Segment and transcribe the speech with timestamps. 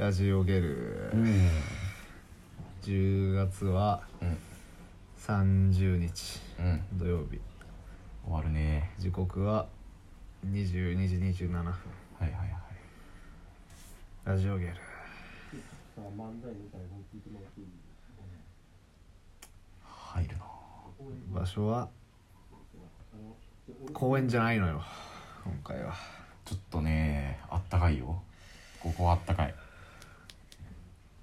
[0.00, 1.10] ラジオゲル。
[1.12, 1.50] うん。
[2.80, 4.38] 10月はうん。
[5.18, 6.40] 30日。
[6.58, 6.82] うん。
[6.98, 7.38] 土曜日。
[8.24, 8.92] 終わるね。
[8.98, 9.66] 時刻は
[10.50, 11.64] 22時27分。
[11.64, 11.74] はい
[12.22, 12.50] はいはい。
[14.24, 14.72] ラジオゲル。
[19.84, 21.40] 入るな。
[21.40, 21.90] 場所は
[23.92, 24.82] 公園じゃないのよ
[25.44, 25.92] 今回は。
[26.46, 28.22] ちょっとねあったかいよ。
[28.82, 29.54] ここはあったかい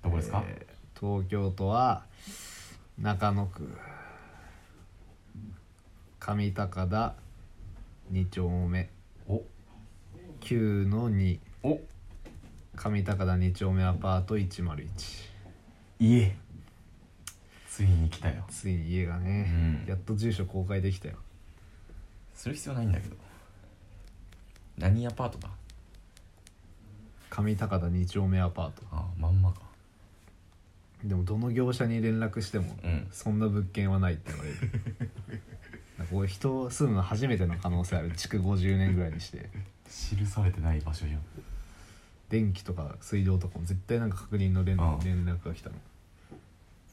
[0.08, 2.06] どこですか、えー東京都は
[2.98, 3.70] 中野区
[6.20, 7.14] 上高田
[8.12, 8.90] 2丁目。
[9.28, 9.44] お。
[10.42, 11.80] 9の2お。
[12.76, 14.88] 上高田2丁目アパート101
[16.00, 16.36] 家。
[17.70, 18.44] ついに来たよ。
[18.50, 19.88] ついに家がね、うん。
[19.88, 21.16] やっと住所公開できたよ。
[22.34, 23.16] する必要ないんだけど。
[24.80, 25.50] 何アパートだ？
[27.30, 28.82] 上高田2丁目アパート。
[28.92, 29.67] あまんまか
[31.04, 33.08] でもどの業者に連絡しても、うん。
[33.12, 34.58] そんな物件はないって言われる。
[35.98, 38.12] なんかこれ人住むの初めての可能性ある。
[38.12, 39.50] 築50年ぐらいにして。
[39.88, 41.22] 記されてない場所じゃん。
[42.30, 45.76] 電気とか水道とかも絶対なんか確認の連ああ連絡が来たの。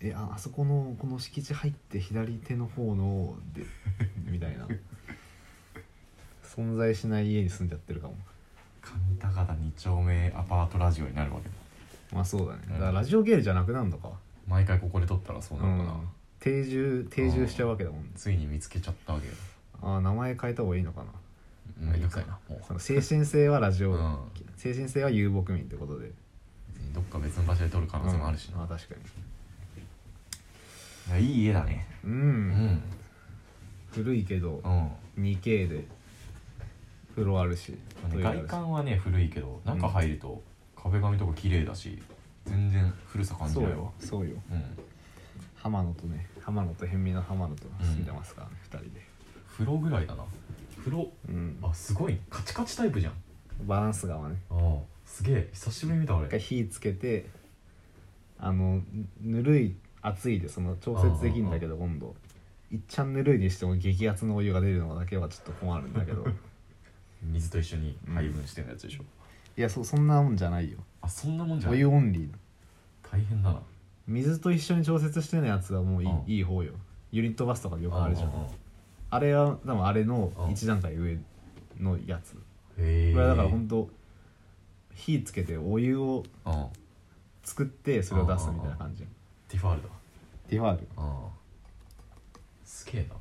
[0.01, 3.64] えああそこのこの敷地入って左手の方ので
[4.31, 4.69] みたいな。
[6.45, 8.17] 存在しない家に住んじゃってるかも。
[8.81, 11.55] 上高田2丁目アパートラジオになるわけだ
[12.15, 12.79] まあそうだね。
[12.79, 14.11] からラジオゲールじゃなくなるのか。
[14.47, 16.09] 毎回ここで撮ったらそうなのかな、うん。
[16.39, 18.11] 定住定住しちゃうわけだもんね。
[18.15, 19.33] ついに見つけちゃったわけよ
[19.83, 21.07] ああ名前変えた方がいいのかな。
[21.91, 22.39] めんどくさいな。
[22.67, 24.19] その精神性はラジオ、うん。
[24.57, 26.12] 精神性は遊牧民ってことで。
[26.95, 28.48] どっか別の場所で撮る可能性もあるし。
[28.51, 28.65] な、うん。
[28.65, 28.95] あ確か
[31.09, 31.87] いやいい家だね。
[32.05, 32.83] にうん、うん。
[33.91, 34.61] 古いけど
[35.17, 35.25] うん。
[35.25, 35.85] 2K で
[37.15, 37.77] 風呂あるし。
[38.12, 38.47] 外し。
[38.47, 40.42] 観はね古いけど中入ると
[40.85, 42.01] 壁紙とか綺麗だし
[42.45, 43.91] 全然古さ感じないわ。
[43.99, 44.63] そうようん。
[45.57, 48.91] 浜野とね浜野と辺見の浜野と住んでますからね、二人で。
[49.51, 50.25] 風呂ぐらいだな。
[50.79, 51.58] 風呂うん。
[51.63, 52.19] あすごい。
[52.29, 53.13] カチカチタイプじゃん。
[53.67, 54.36] バランス側ね。
[54.51, 55.48] ああすげえ。
[55.55, 56.27] 久しぶりに見た俺。
[56.27, 57.27] 一回火つけて
[58.39, 58.83] あの
[59.23, 62.14] ぬるい熱いでその調節できるんだけど温度。
[62.70, 66.27] いっちゃんぬるいにしても激アツのお湯が出るのだけはちょっと困るんだけど。
[67.23, 69.05] 水と一緒に配分してるやつでしょ、
[69.57, 70.79] いやそそんなもんじゃないよ。
[71.01, 71.81] あそんなもんじゃおない？
[71.81, 72.29] 湯オンリー
[73.11, 73.61] 大変だな。
[74.07, 76.31] 水と一緒に調節してるやつはもういい,、うん。
[76.31, 76.73] いい方よ。
[77.13, 78.31] ユニットバスとかでよくあるじゃん。
[79.11, 81.19] あれは多分あれのうん一段階上
[81.79, 82.35] のやつ。
[82.35, 82.41] こ
[82.79, 83.89] へえれはだから本当
[84.95, 86.67] 火つけてお湯をうん。
[87.45, 89.05] 作ってそれを出すみたいな感じ。
[89.48, 89.89] ティファールだ。
[90.48, 90.89] ティファール。
[90.97, 93.14] ああすげえな。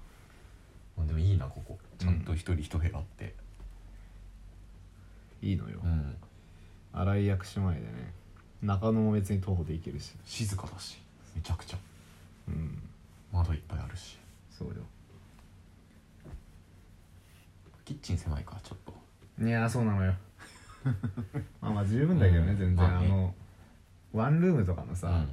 [1.03, 1.77] あでもいいなここ。
[1.99, 3.35] ちゃんと一人一部屋あって
[5.43, 5.79] いいのよ。
[5.83, 6.15] うん、
[6.93, 8.13] 新井薬師前でね
[8.61, 10.13] 中野も別に徒歩で行けるし。
[10.23, 11.01] 静かだし
[11.35, 11.77] めちゃくちゃ。
[12.47, 12.81] うん。
[13.31, 14.17] 窓いっぱいあるし。
[14.57, 14.75] そうよ。
[17.83, 19.45] キッチン狭いかちょっと。
[19.45, 20.13] いやーそうなのよ。
[21.59, 22.57] まあまあ十分だけどね、うん。
[22.57, 23.07] 全然、まあね。
[23.07, 23.35] あの
[24.13, 25.25] ワンルームとかのさ、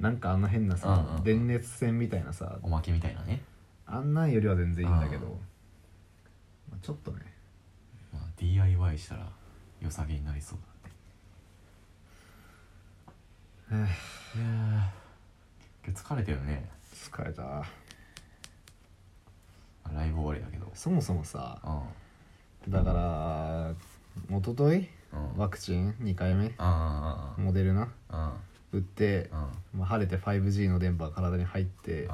[0.00, 1.24] なんかあの変なさ、うんうんうん。
[1.24, 3.42] 電熱線みたいなさおまけみたいなね、
[3.84, 5.32] あんなんよりは全然いいんだけど、うん
[6.70, 7.35] まあ、ちょっとねまあ、
[8.38, 9.28] DIY したら
[9.80, 10.58] 良さげになりそう
[13.70, 13.88] だね
[14.36, 16.68] いや疲れたよね。
[16.92, 17.64] 疲れた。
[19.92, 20.70] ライブ終わりだけど。
[20.74, 21.58] そもそもさ
[22.66, 22.72] うん。
[22.72, 23.72] だから
[24.36, 24.88] 一昨日？
[25.12, 25.38] うん。
[25.38, 26.52] ワクチン？2回目？
[27.38, 27.88] モデルナ？
[28.08, 28.34] あ
[28.72, 32.08] 打って、あまあ、晴れて 5G の電波が体に入って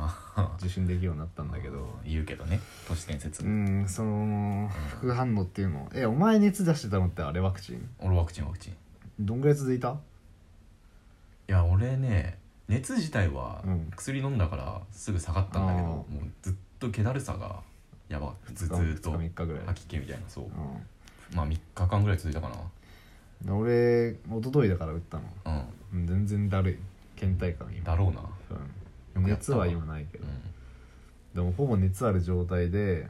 [0.59, 1.99] 受診できるようになったんだけど。
[2.05, 2.61] 言うけどね。
[2.87, 4.71] 都市伝説、うんその
[5.01, 7.89] 副反応っていうのえお前熱出してたのってあれワクチン？
[7.99, 8.73] 俺ワクチンワクチン。
[8.73, 8.77] い
[9.21, 9.97] どんぐらい続いた？
[11.47, 12.39] や俺ね
[12.69, 13.91] 熱自体はうん。
[13.97, 15.93] 薬飲んだからすぐ下がったんだけど、あー。
[15.93, 17.61] もうずっと気だるさが
[18.09, 20.45] やばくずっと2日3日ぐらい、吐き気みたいなそう。
[20.45, 20.49] う
[21.35, 22.53] まあ3日間ぐらい続いたかん、
[23.43, 25.23] で俺一昨日だから打ったの。
[25.45, 26.79] なうんうん全然だるい
[27.21, 27.85] 倦怠感今。
[27.85, 28.21] だろうな。
[29.15, 29.67] うん、よくやったわ。
[29.67, 30.27] 熱は今ないけど、う
[31.35, 33.07] でもほぼ熱ある状態で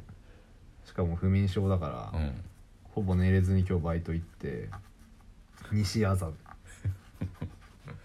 [0.85, 2.45] しかも不眠症だから、んうん。
[2.85, 4.69] ほぼ寝れずに今日バイト行って
[5.71, 6.35] 西麻布。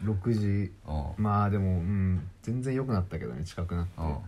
[0.03, 0.71] 6時。
[0.85, 2.29] あまあでもうん。
[2.43, 3.91] 全然良くなったけどね近くなって。
[3.97, 4.19] あ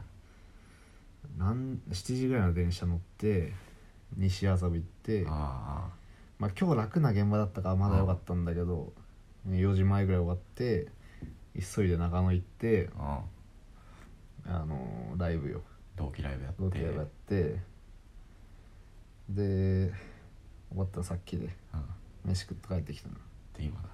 [1.37, 3.53] なん7時ぐらいの電車乗って
[4.17, 5.87] 西麻布行ってあ。
[6.37, 8.91] まあ今日楽な現場だったからまだ良かったんだけど
[9.57, 10.87] 4時前ぐらい終わって
[11.75, 13.21] 急いで中野行ってあ
[14.47, 14.61] あ。
[14.61, 15.61] あのライブよ。
[15.95, 16.63] 同期ライブやって。
[16.63, 17.59] ロケやって。
[19.29, 19.91] で
[20.69, 22.31] 終わったらさっきでうん。
[22.31, 23.15] 飯食って帰ってきたの。
[23.57, 23.89] で今だ。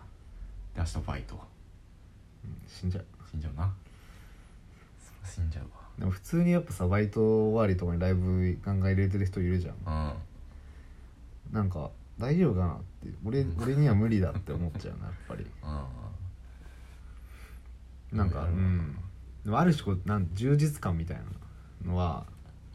[0.75, 1.39] で明日バイト。
[2.67, 3.05] 死んじゃう。
[3.31, 3.73] 死んじゃうな。
[5.25, 5.65] 死んじゃう
[5.99, 9.75] でも普通にやっぱさバイト終わりとかにライブガンガン入れてる人いるじゃん。
[9.85, 10.15] わ
[11.51, 15.45] なんか大丈夫かなって俺俺には無理だって思っちゃうなやっぱり。
[18.17, 18.77] なんかううん。
[18.77, 18.95] ん
[19.43, 21.23] でもある種こうなん充実感みたいな
[21.91, 22.25] のは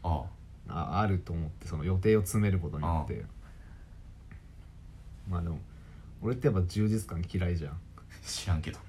[0.03, 0.25] あ
[0.67, 0.99] あ。
[1.01, 3.25] あると思ってその予定を詰めることによって。
[5.29, 5.59] まあでも
[6.21, 7.77] 俺ってやっぱ充実感嫌いじゃん。
[8.23, 8.79] 知らんけど。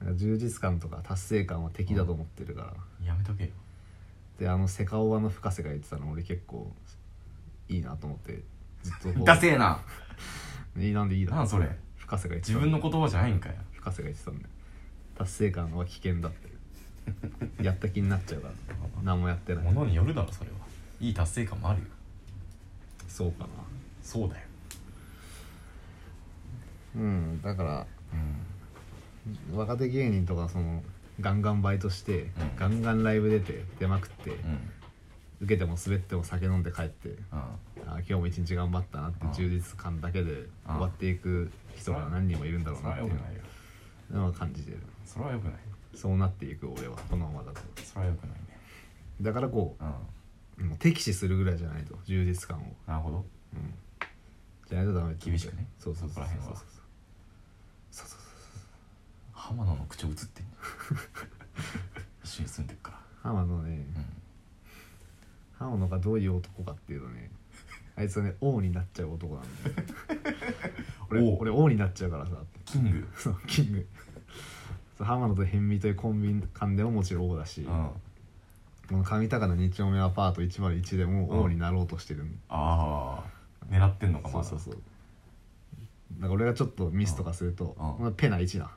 [0.00, 3.50] なんか充実感とか達成感は敵だと思ってるから、やめとけよ。
[4.38, 6.74] であのセカオワの深瀬が言ってたの俺結構
[7.68, 8.42] いいなと思って
[8.84, 9.24] ずっとこう。
[9.24, 9.80] ダセえな。
[10.78, 11.68] えなんでいいだなんそれ。
[11.96, 13.54] 深瀬が言って自た分の言葉じゃないんかよ。
[13.72, 14.48] 深瀬が言ってたんだよ
[15.16, 16.54] 達成感は危険だって。
[17.62, 18.54] やった気になっちゃうから。
[19.02, 19.64] 何もやってない。
[19.64, 20.56] ものによるだろそれは。
[21.00, 21.86] いい達成感もあるよ。
[23.08, 23.48] そうかな。
[24.02, 24.42] そうだよ。
[26.96, 27.86] うんだから
[29.50, 29.56] うん。
[29.56, 30.82] 若手芸人とかその
[31.20, 32.32] ガンガンバイトして、ん。
[32.56, 34.58] ガンガンライブ出て出まくって、うん
[35.44, 37.18] 受けても滑っても酒飲んで帰ってうん。
[37.86, 39.32] あ今日も一日頑張ったなってうん。
[39.32, 44.16] 充実感だけで終わっていく人が何人もいるんだろうなっていう。
[44.16, 44.78] のは感じてる。
[45.04, 45.54] それはよくない。
[45.94, 47.60] そうなっていく俺はこのままだと。
[47.82, 48.58] それはよくないね。
[49.20, 49.84] だからこう
[50.62, 50.66] ん。
[50.66, 53.24] うもう敵視するぐらいじゃないと充実感を、なるほど。
[53.54, 53.74] うん、
[54.68, 55.28] じゃないとダメって。
[55.30, 55.66] 厳しくね。
[55.78, 56.56] そうそうそうそこら辺は。
[56.56, 56.66] そう
[57.90, 58.18] そうそう
[59.32, 60.50] 浜野の口調映ってんの
[62.24, 63.73] 一緒に住んでるか浜野ね
[65.76, 67.30] 野がどういう男かっていうとね
[67.96, 69.76] あいつはね王になっちゃう男なんだよ。
[71.10, 71.38] 俺王。
[71.38, 72.32] 俺王になっちゃうからさ。
[72.64, 73.08] キング。
[73.16, 73.86] そうキング。
[74.98, 77.90] そう浜野と辺見というコンビ間でももちろん王だし、うん。
[78.88, 84.44] この上高の2丁目アパート101でもうん王になろうとしてるん、ああ狙ってんのかまだ。
[84.44, 84.82] そうそうそう。
[86.18, 87.86] だから俺がちょっとミスとかすると、うん。
[87.86, 88.70] お前ペナ1な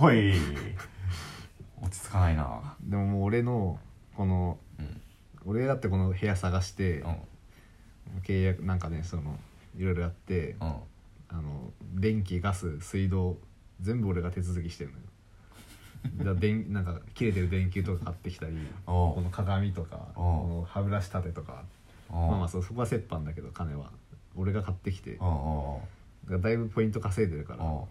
[0.00, 0.34] おい。
[1.80, 2.76] 落ち着かないな。
[2.80, 3.78] でももう俺の
[4.16, 4.65] このうん
[5.46, 7.16] 俺だってこの部屋探してうん。
[8.22, 9.38] 契約なんかねその
[9.76, 10.74] いろいろやってうん。
[11.28, 13.36] あの電気ガス水道
[13.80, 15.02] 全部俺が手続きしてるのよ。
[16.18, 18.56] だから電なんか切れてる電球とか買ってきたり
[18.86, 21.64] おうこの鏡とかおこの歯ブラシ立てとか。
[22.10, 23.90] まあまあそうそこは折半だけど金は。
[24.36, 25.14] 俺が買ってきて。
[25.14, 25.82] だかお
[26.28, 27.58] うらだいぶポイント稼いでるから。
[27.58, 27.86] だか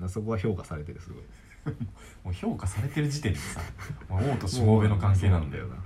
[0.00, 1.22] らそこは評価されてるすごい。
[2.24, 3.60] もう評価されてる時点でさ
[4.08, 5.76] もう王としもべの関係なんだよな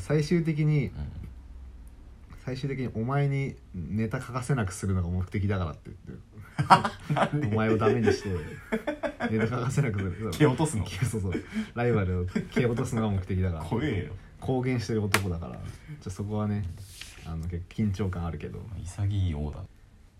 [0.00, 0.90] 最終的に
[2.44, 8.28] 最終的にお前にネタ書かせなくするのが目的だからって言ってお前をダメにして
[9.30, 10.30] ネタ書かせなくする。
[10.32, 10.86] 蹴落とすの？
[11.10, 11.32] そうそう。
[11.74, 13.64] ライバルを蹴落とすのが目的だから。
[13.64, 14.12] 怖えよ。
[14.40, 15.52] 公言してる男だから。
[15.52, 15.62] じゃ
[16.06, 16.64] あそこはね
[17.24, 18.60] あの結構緊張感あるけど。
[18.82, 19.60] 潔い王だ。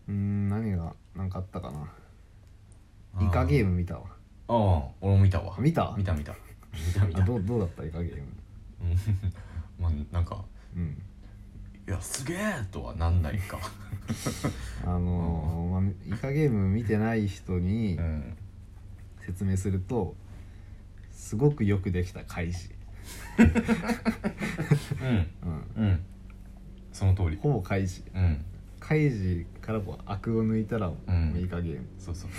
[0.08, 3.26] うーん何が何かあったかな。
[3.26, 4.02] イカゲームム見たわ。
[4.48, 5.56] ああ俺も見たわ。
[5.58, 5.94] 見た？
[5.98, 6.32] 見た見た。
[6.72, 7.22] 見た見た。
[7.22, 7.84] あどうどうだった？
[7.84, 8.22] イカゲーム。
[8.82, 8.96] うん
[9.78, 10.44] まあなんか
[10.76, 11.02] うん。
[11.86, 12.38] いやすげえ
[12.70, 13.58] とはなんないか。
[14.84, 18.36] あのーまあ、イカゲーム見てない人にうん。
[19.20, 20.14] 説明すると
[21.12, 22.74] すごくよくできた開示、
[25.00, 25.26] うん。
[25.76, 26.00] うん、うん。
[26.92, 27.36] その通り。
[27.36, 28.44] ほぼ開示うん。
[28.80, 30.92] 開示からこう悪を抜いたら、ん。
[31.38, 31.86] イカゲーム。
[31.98, 32.30] そうそう。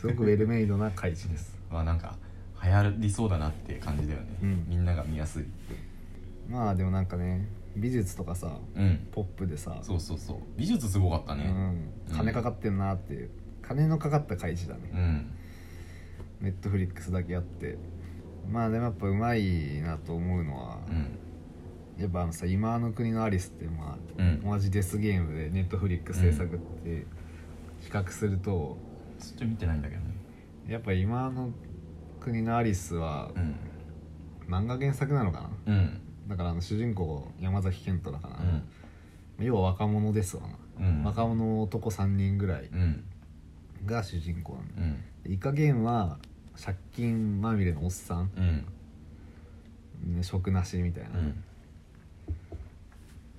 [0.00, 1.56] すごくウェルメイドな開示です。
[1.70, 2.16] まあなんか
[2.62, 4.66] 流行りそうだなって感じだよね、うん。
[4.68, 5.44] みんなが見やすい
[6.48, 9.08] まあでもなんかね美術とかさうん。
[9.12, 10.36] ポップでさそうそうそう。
[10.56, 11.44] 美術すごかったね。
[11.44, 13.30] うん、金かかってんなっていう。
[13.62, 15.30] 金のかかった開示だね、うん。
[16.40, 17.76] ネットフリックスだけあって。
[18.48, 21.18] まあでもやっぱうまいなと思うのは、うん。
[22.00, 24.40] やっぱあのさ今あの国のアリスってまあ、うん。
[24.42, 27.06] 同じデスゲームでネットフリックス制作って
[27.80, 28.78] 比較すると、
[29.18, 30.06] ちょっと見てないんだけどね。
[30.68, 31.50] やっぱ今あの
[32.20, 33.56] 国のアリスはうん。
[34.48, 35.74] 漫画原作なのかな？
[35.74, 38.62] うんだからあの主人公山崎賢人だから、うん。
[39.44, 40.42] 要は若者ですわ
[40.78, 41.04] な、うん。
[41.04, 43.04] 若者男3人ぐらいうん。
[43.84, 45.04] が主人公なんだ、うん。
[45.24, 46.18] でイカゲは
[46.60, 50.16] 借金まみれのおっさん、うん。
[50.16, 51.18] ね、職なしみたいな。
[51.18, 51.44] うん。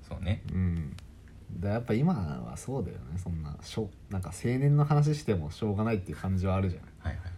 [0.08, 0.42] そうね。
[0.54, 0.96] うん。
[1.60, 3.18] だやっぱ今はそうだよね。
[3.18, 7.20] そんなしょなんか青年の話してもしょうがないっていう感じはあるじゃはいはい。
[7.20, 7.37] ん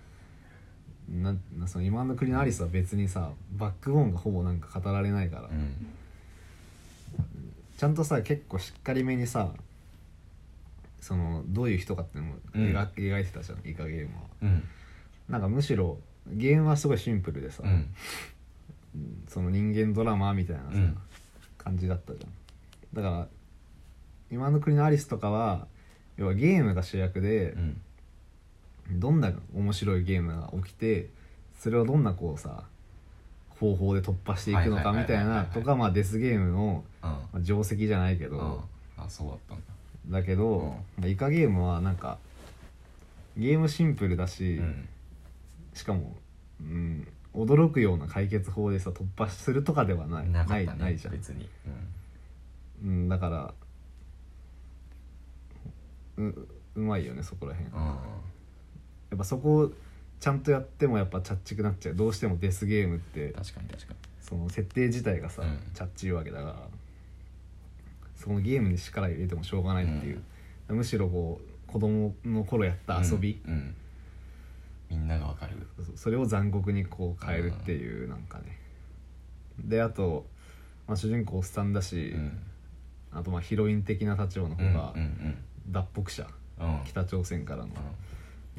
[1.09, 5.75] ななその今の国のアリスは別にさバックボーンがほぼなんか語られないから、うん。
[7.77, 9.51] ちゃんとさ結構しっかりめにさ
[11.01, 14.21] そのどういう人かっていうのも描,、描いてたじゃんイカゲームは。
[14.43, 14.63] うん。
[15.29, 15.97] なんかむしろ
[16.27, 17.93] ゲームはすごいシンプルでさ、うん。
[19.27, 20.97] その人間ドラマみたいなさ、うん。
[21.57, 22.31] 感じだったじゃん。
[22.93, 23.27] だから
[24.31, 25.65] 今の国のアリスとかは
[26.17, 27.81] 要はゲームが主役で、うん
[28.91, 31.09] どんな面白いゲームが起きて
[31.59, 32.63] それをどんなこうさ
[33.59, 37.09] 方法で突破していくのかみたいないとかまあデスゲームのうん。
[37.09, 38.31] まあ定石じゃないけうん。
[38.31, 38.63] ど、
[38.97, 40.19] あそうだったんだ。
[40.19, 40.69] だけど、うん。
[40.69, 42.17] まあイカゲームはなんか
[43.37, 44.87] ゲームシンプルだし、うん。
[45.73, 46.15] しかも、
[46.61, 50.29] うん、驚くような解決法でさ突破するとかではない。
[50.29, 51.49] なねないないじゃん、別に。
[52.83, 53.53] うん、だから
[56.17, 56.23] う
[56.75, 57.71] うまいよねそこら辺。
[57.71, 57.95] うん、うん、
[59.09, 59.71] やっぱそこを
[60.19, 61.95] ちゃんとやってもやっぱチャッチくなっちゃう。
[61.95, 65.59] どうしてもデスゲームって確かに確かその設定自体がさ、うん。
[65.73, 66.55] チャッチいうわけだから
[68.15, 70.21] そのゲームに力入れてもしょうがないっていう、
[70.67, 73.75] むしろこう子供の頃やったに遊び、うん、うん。
[74.89, 75.55] みんながわかる。
[75.95, 78.59] そそれを残酷にこう変えるっていうなんかね。
[79.59, 80.25] であと、
[80.87, 82.39] まあ、主人公おっさんだし、うん。
[83.11, 85.37] あとまあヒロイン的な立場の方うんがうん。
[85.69, 86.27] 脱北者、
[86.59, 86.79] うん。
[86.79, 87.69] うん北朝鮮からの、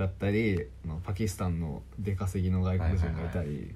[0.00, 3.74] だったり、まあ、パキスタンの出稼ぎの外国人がいたり、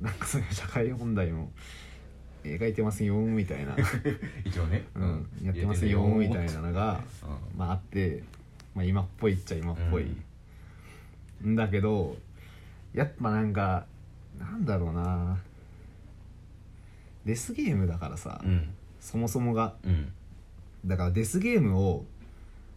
[0.00, 1.50] なんかそういう社会問題も
[2.44, 3.74] 描いてますよみたいな、
[4.46, 7.58] 一応ね、うん、やってますよみたいなのが、うん。
[7.58, 8.22] まあ、あって、
[8.72, 10.04] まあ、今っぽいっちゃ今っぽい、
[11.44, 11.56] ん。
[11.56, 12.16] だけど
[12.94, 13.86] やっぱなんか
[14.38, 15.38] なんだろうな。
[17.24, 18.74] デスゲームだからさ、うん。
[19.00, 19.74] そもそもが。
[19.84, 20.12] うん。
[20.86, 22.04] だからデスゲームを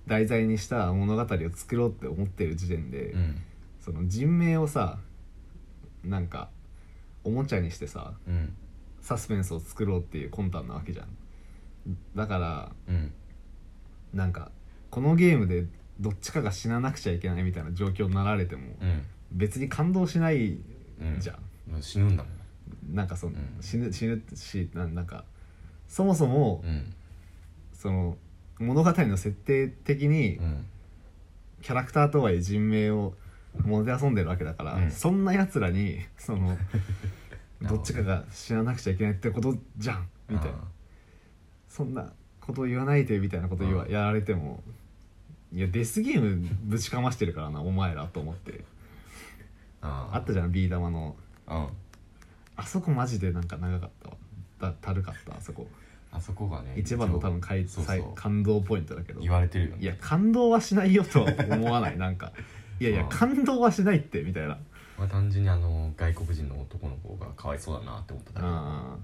[0.08, 3.42] 題材にした物語を作ろうって思ってる時点で、うん。
[3.80, 4.98] その人名をさ
[6.04, 6.50] なんか
[7.24, 8.56] おもちゃにしてさうん。
[9.02, 11.08] サスペンスを作ろうっていう魂胆なわけじゃん。
[12.16, 13.14] だからうん。
[14.14, 14.52] なんか
[14.90, 15.66] このゲームで
[16.00, 19.04] どっちかが死ななくちゃいけないみたいな状況になられてもうん。
[19.32, 20.60] 別に感動しない
[21.00, 21.34] うんじゃ
[21.68, 22.96] ん、もう死ぬんだもん。
[22.96, 23.62] なんかその、うん。
[23.62, 25.26] 死ぬ死ぬしななんか
[25.88, 26.94] そもそも、うん。
[27.74, 28.18] その
[28.60, 30.66] 物語の設定的にうん。
[31.62, 33.16] キャラクターとはいえ人名を
[33.64, 34.92] もてあそんでるわけだから、うん。
[34.92, 36.58] そんなやつらに その
[37.62, 40.58] どどっちかが死ななくちゃいけないってことじゃんみたいな。
[41.68, 43.92] そんなこと言わないでみたいなこと言わ、うん。
[43.92, 44.64] やられても
[45.52, 48.64] いやデスゲームぶちかましてるからなお前らと思って。
[49.82, 50.20] ああ。
[50.20, 51.16] ったじゃんビー玉の。
[51.48, 51.68] うん。
[52.58, 54.16] あそこマジでなんか長かったわ。
[54.60, 55.68] だたるかったあそこ
[56.15, 57.98] あそこがね一番の多分かいそうそう。
[57.98, 59.19] 最感動ポイントだけど。
[59.19, 59.84] 言われてるよね。
[59.84, 62.31] いや感動はしないよとは思わないなんか。
[62.79, 63.10] いやいやうん。
[63.10, 64.57] 感動はしないってみたいな。
[64.98, 68.45] まあ単純にあの外国人の男の子がかわいそうだなって思っただけ。
[68.48, 68.98] あ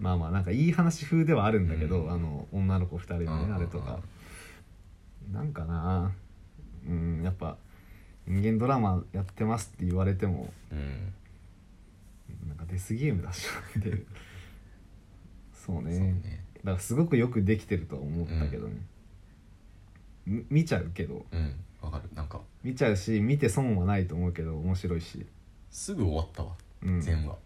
[0.00, 2.12] まあまあなんかいい話風ではあるんだけど、うん。
[2.12, 3.98] あの女の子2人のね、うんあれとか、
[5.32, 6.12] なんかな
[6.86, 7.56] うんやっぱ
[8.26, 11.14] 人間ドラマやってますって言われてもうん。
[12.48, 13.46] なんかデスゲームだし
[13.78, 14.06] っていう
[15.72, 15.96] そうね。
[15.96, 16.44] そうね。
[16.58, 18.74] だからすごくよくできてるとは思ったけどね、
[20.26, 21.24] み見ちゃうけど。
[21.32, 21.54] うん。
[21.80, 22.04] わかる。
[22.14, 22.40] なんか。
[22.62, 25.26] 見ちゃうし見て損はないと思うけど面白いし、
[25.70, 26.52] すぐ終わったわ。
[26.82, 27.00] うん。
[27.00, 27.36] 全話。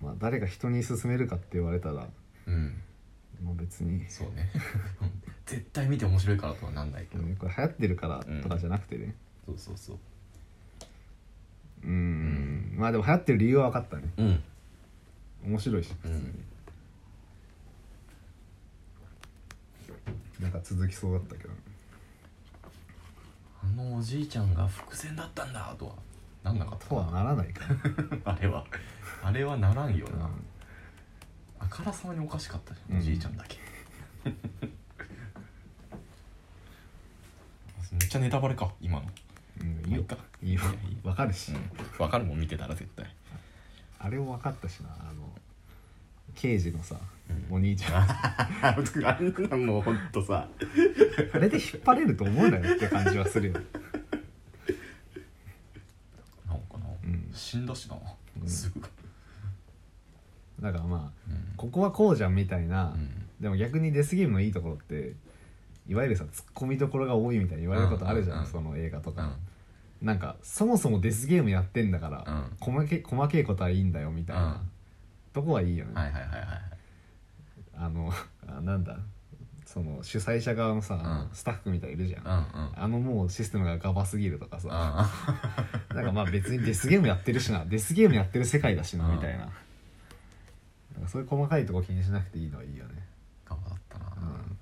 [0.00, 2.06] まあ、誰が人に勧めるかって言われたら
[2.46, 2.80] うん。
[3.42, 4.50] もう別に、そうね。
[5.44, 7.24] 絶対見て面白いからとはなんないけど。
[7.36, 9.14] これ流行ってるからとかじゃなくてね。
[9.44, 9.98] そうそうそう。
[11.84, 12.74] うん。
[12.76, 14.12] まあでも流行ってる理由は分かったね。
[14.16, 14.42] うん
[15.46, 16.44] 面白いし普通に、うん
[20.40, 21.50] なんか続きそうだったけど。
[23.62, 25.94] あのおじいちゃんが伏線だったんだとは。
[26.42, 27.64] なんなかったとはならないか
[28.24, 28.64] ら、 あれは。
[29.22, 30.44] あれはならんよな、うん。
[31.58, 32.96] あからさまにおかしかったじゃうん。
[32.96, 33.58] んおじいちゃんだけ、
[37.92, 39.10] めっちゃネタバレか今の。
[39.60, 40.04] うん、いいよ。
[40.08, 40.60] まあいいよ。
[41.02, 41.70] 分かるし、うん。
[41.96, 43.06] 分かるもん見てたら絶対
[43.98, 45.22] あれも分かったしなあの
[46.34, 46.96] 刑事のさ、
[47.50, 47.56] うん。
[47.56, 48.02] お兄ちゃん。
[48.02, 48.72] あ
[49.18, 50.48] んなもうほんとさ。
[51.32, 53.54] あれで引っ張れると思うなよって感じはするよ
[56.46, 57.30] なんかな、うん。
[57.32, 57.96] 死んだしな、
[58.40, 58.48] うん。
[58.48, 58.80] すぐ
[60.60, 61.54] だからまあうん。
[61.56, 63.08] ここはこうじゃんみたいな、うん。
[63.40, 65.14] でも逆にデスゲームのいいところって
[65.88, 68.52] いわゆるさツッコミどころが多いみたいに言われることあるじゃん、うんうんうん。
[68.52, 69.32] その映画とか、うん
[70.02, 72.56] なんかそもそもデスゲームやってんだから、うん。
[72.60, 74.70] 細け細けいことはいいんだよみたいな、うん。
[75.32, 76.40] とこはいいよね、はいはいはいはい。
[77.76, 78.12] あの
[78.46, 78.98] あなんだ。
[79.64, 81.28] その主催者側のさ、うん。
[81.34, 82.72] スタッフみたいいるじゃん、うんうん。
[82.76, 85.10] あのもうシステムがガバすぎるとかさ、あ
[85.94, 87.64] なんかまあ別にデスゲームやってるしな。
[87.64, 89.16] デスゲームやってる世界だしな、うん。
[89.16, 89.50] みたいな。
[90.96, 93.06] なんかそういう細かいとこ気にしなくていいのはいいよね
[93.44, 94.58] 頑張ったな、うん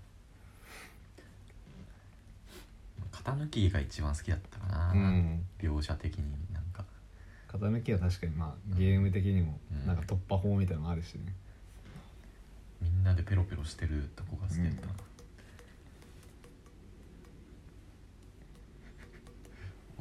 [3.25, 5.47] 型抜きが一番好きだったかな、うん。
[5.59, 6.85] 描写的になんか。
[7.49, 9.87] 傾きは確かにまあゲーム的にもうん。
[9.87, 11.33] なんか突破法みたいなのあるしね、
[12.83, 14.87] みんなでペロペロしてるとこが好きだった。
[14.87, 14.93] な、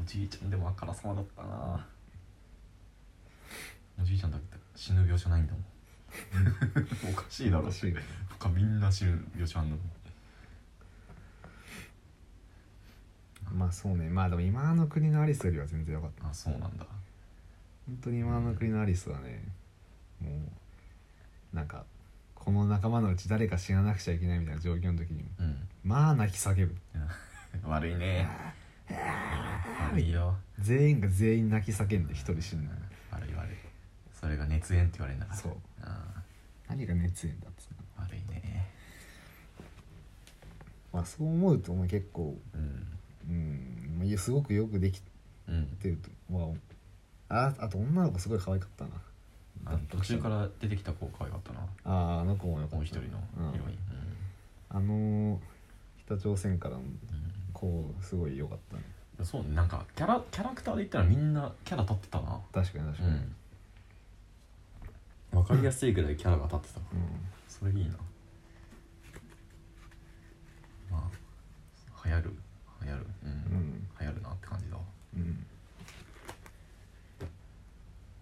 [0.02, 1.88] おじいちゃんでもあからさまだったな。
[4.02, 5.64] おじいちゃんだって死ぬ描写ないんだもん。
[7.10, 7.64] おかしいだろ。
[7.64, 8.02] おかしいよね。
[8.38, 9.82] 他みんな死ぬ描写あんのに
[13.54, 14.10] まあそうね。
[14.10, 16.30] まあでも今の国のアリスよりは全然よかった。
[16.30, 16.86] あそうなんだ。
[17.88, 19.44] 本当に今の国のアリスはね
[20.22, 21.84] もうなんか
[22.36, 25.68] この仲間のうち誰か死ななくちゃいけないみたいな状況の時にもうん。
[25.84, 26.76] まあ泣き叫ぶ。
[27.68, 28.28] 悪いね。
[29.92, 30.38] 悪いよ。
[30.60, 32.70] 全員が全員泣き叫んで一人死ぬ
[33.12, 33.56] 悪い悪い。
[34.14, 35.40] それが熱演って言われるんだから。
[35.40, 35.54] そう。
[35.82, 36.24] あ
[36.70, 37.80] 何が熱演だっつうの。
[37.98, 38.70] あ悪いね。
[40.94, 42.93] まあそう思うともう結構うん
[43.30, 44.18] うん。
[44.18, 45.02] すごくよくでき
[45.48, 46.54] うんてるとま
[47.30, 48.92] あああと女の子すごい可愛かったな。
[49.66, 51.60] あ途中から出てきた子可愛かったな。
[51.86, 52.76] あああの子もよかった。
[52.78, 53.78] もう一人のヒロイン。
[54.70, 55.40] あのー
[56.06, 56.98] 北朝鮮からのうん
[57.54, 58.84] 子すごい良かったね。
[59.20, 62.40] うんそうねなんかキャラキャラクターで言ったらみんなキャラ立ってたな。
[62.52, 63.12] 確かに確かに、う
[65.36, 65.38] ん。
[65.40, 66.86] わかりやすいぐらいキャラが立ってたうん。
[67.48, 67.92] それいいな。
[70.92, 71.10] ま
[72.04, 72.34] あ流行る
[72.84, 73.06] 流行る。
[73.24, 74.84] うん、うん流行るなって感じだわ。
[75.16, 75.46] うん。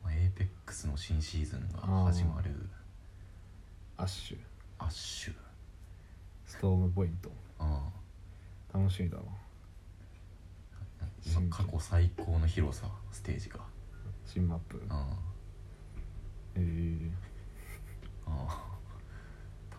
[0.03, 2.51] まあ、エーペックスの新シーズンが始まる。
[3.97, 4.37] アッシュ。
[4.79, 5.33] アッシュ。
[6.45, 7.31] ストームポイント。
[7.59, 7.89] あ
[8.73, 9.23] 楽しみだな
[11.01, 12.87] あ今過去最高の広さ。
[13.11, 13.59] ステージが。
[14.25, 14.81] 新マップ。
[14.89, 15.17] あ
[16.55, 17.11] えー、
[18.27, 18.67] ああ。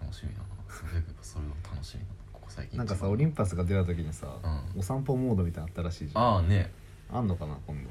[0.01, 0.47] あ楽しみだな。
[0.69, 2.22] それそれは楽しみだな
[2.55, 4.27] 最近なんかさオリンパスが出た時にさ、
[4.75, 6.23] うお散歩モードみたいなのあったらしいじゃん。
[6.23, 6.71] ああね。
[7.11, 7.89] あんのかな今度。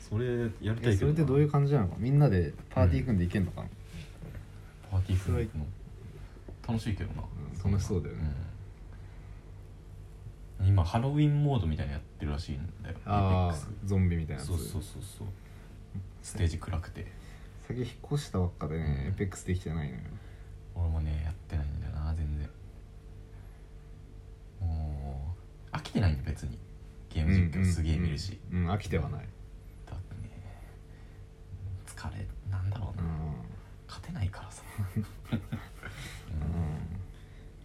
[0.00, 1.96] それやりたいけどえそれってどういう感じなのか？
[1.98, 3.68] みんなでパーティー組んでいけんのかな、
[4.90, 5.66] パーティー組んでいくの？
[6.66, 8.32] 楽しいけどな、うん楽しそうだよね。
[10.60, 10.66] うん。
[10.68, 12.96] 今ハロウィンモードみたいなのやってるらしいんだよ。
[13.04, 14.48] ああゾンビみたいなやつ。
[14.48, 15.26] そうそうそうそう。
[16.22, 17.06] ステージ暗くて。
[17.66, 19.12] 先引っ越したばっかでね、うん。
[19.12, 20.00] エペックスできてないのよ。
[20.74, 22.47] 俺もねやってないんだよな全然
[25.72, 26.58] 飽きてないんだよ別に。
[27.10, 29.26] ゲーム実況すげえ見るし、うん、うん飽きてはない。
[29.86, 30.30] だってね
[31.86, 33.10] 疲れなんだろうな、うん、
[33.86, 34.62] 勝てないからさ、
[34.96, 35.34] う う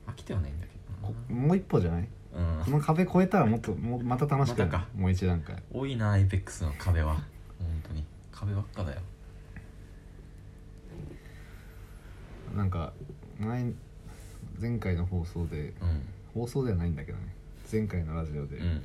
[0.09, 2.07] ん、飽きてはないんだけこどもう一歩じゃない？
[2.33, 4.71] なこの壁越えたらもっともうまた楽しくなる。
[4.71, 4.89] またか。
[4.95, 5.61] もう一段階。
[5.71, 7.15] 多いなエイペックスの壁は。
[7.15, 7.23] 本
[7.83, 8.05] 当に。
[8.31, 9.01] 壁ばっかだよ。
[12.55, 12.93] なんか
[13.39, 13.71] 前
[14.59, 16.01] 前回の放送でうん。
[16.33, 17.35] 放送ではないんだけどね
[17.73, 18.81] 前回のラジオで、うん。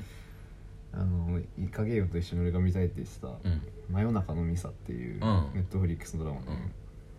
[0.94, 3.60] あのイカゲームと一緒に俺が見たいって言ってたうん
[3.92, 5.20] 「真夜中のミサ」っていううん。
[5.54, 6.72] ネットフリックスのドラマね、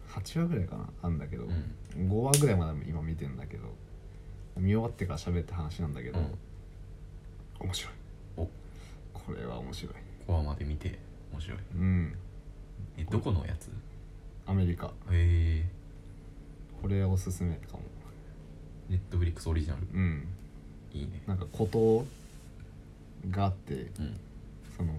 [0.08, 2.10] 8話ぐらいかなあんだけど、うん。
[2.10, 3.66] 5話ぐらいまで今見てんだけど
[4.58, 6.36] 見終わってから喋った話なんだけど、うん。
[7.60, 7.94] 面白い。
[8.38, 8.50] お。
[9.14, 9.94] これは面白い。
[10.26, 10.98] コアまで見て
[11.32, 11.60] 面白い。
[11.76, 12.16] うん。
[12.98, 13.70] えどこのやつ？
[14.48, 14.88] アメリカ。
[14.88, 15.66] へえ。
[16.82, 17.84] これはおすすめかも。
[18.90, 20.28] ネットフリックスオリジナルうん
[20.94, 21.22] いいね。
[21.28, 22.06] なんか孤島
[23.30, 24.20] があってうん。
[24.76, 24.94] その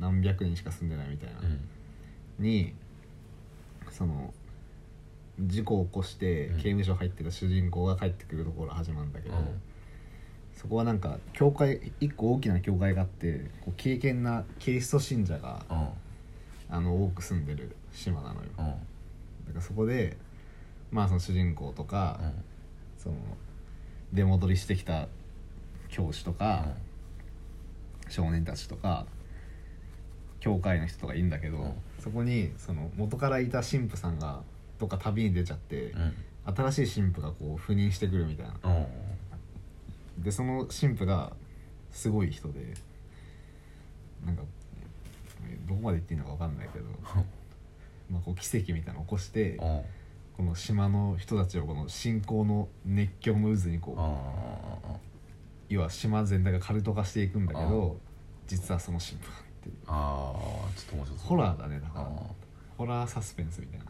[0.00, 2.44] 何百人しか住んでないみたいな、うん。
[2.44, 2.74] に
[3.90, 4.32] その
[5.40, 6.56] 事故を起こしてうん。
[6.56, 9.60] 刑務所入ってた主人公が帰ってくるところ始まるんだけど、うん。
[10.56, 15.88] そこはなんか教会一個大きな教会があってこう敬虔なキリスト信者がうん。
[16.68, 18.46] あの多く住んでる島なのよ。
[18.56, 18.70] だうん。
[18.72, 18.78] か
[19.54, 20.16] らそこで
[20.90, 22.32] まあその主人公とか、うん。
[22.98, 23.16] その
[24.12, 25.08] 出戻りしてきた
[25.88, 26.66] 教師とか、
[28.08, 29.06] 少年たちとか
[30.40, 31.74] 教会の人とかいるんだけど、うん。
[31.98, 34.42] そこにその元からいた神父さんが
[34.78, 36.14] どっか旅に出ちゃって、うん。
[36.54, 38.54] 新しい神父がこう赴任してくるみたいな。
[38.62, 40.22] うん。
[40.22, 41.32] でその神父が
[41.90, 42.74] すごい人で
[44.24, 44.42] なんか
[45.66, 46.86] どこまで言っていいのか分かんないけど、
[48.10, 49.82] まあ、こう奇跡みたいなのを起こしてうん。
[50.36, 54.96] この島の人たちをこの信仰の熱狂の渦にこうあ
[55.68, 57.98] 要は島全体がカルト化していくんだけど
[58.46, 59.74] 実はその神父がっていう。
[59.86, 61.26] あーちょっと面白そう。
[61.28, 62.08] ホラーだねだから。
[62.78, 63.86] ホラーサスペンスみたいな。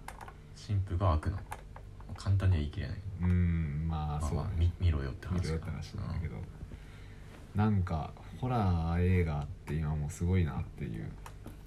[0.66, 1.38] 神父が悪なの。
[2.16, 2.96] 簡単には言い切れない。
[2.96, 4.48] うーんまあまあそうだね。
[4.48, 6.36] まあ見見ろよって話見るよって話なんだけど。
[7.54, 11.02] なんかホラー映画って今もうすごいなっていう。
[11.02, 11.12] うん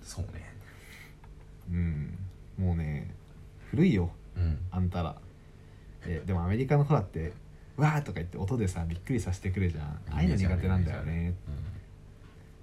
[0.01, 0.49] そうね。
[1.71, 2.17] うん。
[2.57, 3.13] もうね
[3.69, 4.09] 古いよ。
[4.35, 4.57] うん。
[4.71, 5.15] あんたら。
[6.05, 7.33] えでもアメリカのホラーって
[7.79, 9.83] わーとか言って音でさびっくりさせてくれじゃん。
[9.85, 11.33] ああいうの苦手なんだよね。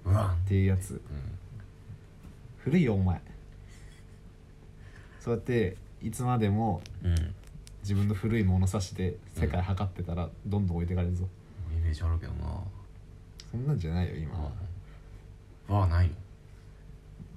[0.05, 0.99] うわっていうやつうん。
[2.59, 3.21] 古いよお前。
[5.19, 7.15] そうやっていつまでもうん
[7.81, 11.25] 自分の古い物差しで世界測ってたらどんどん置いてかれるぞ、
[11.71, 12.61] イメージあるけどな。
[13.49, 14.35] そんなんじゃないよ今。
[15.69, 16.13] ははないの？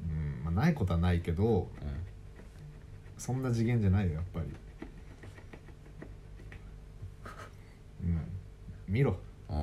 [0.02, 1.66] うんまあ、ないことはないけどう
[3.18, 4.46] そんな次元じゃないよやっぱり
[8.02, 8.20] うん
[8.90, 9.16] 見ろ。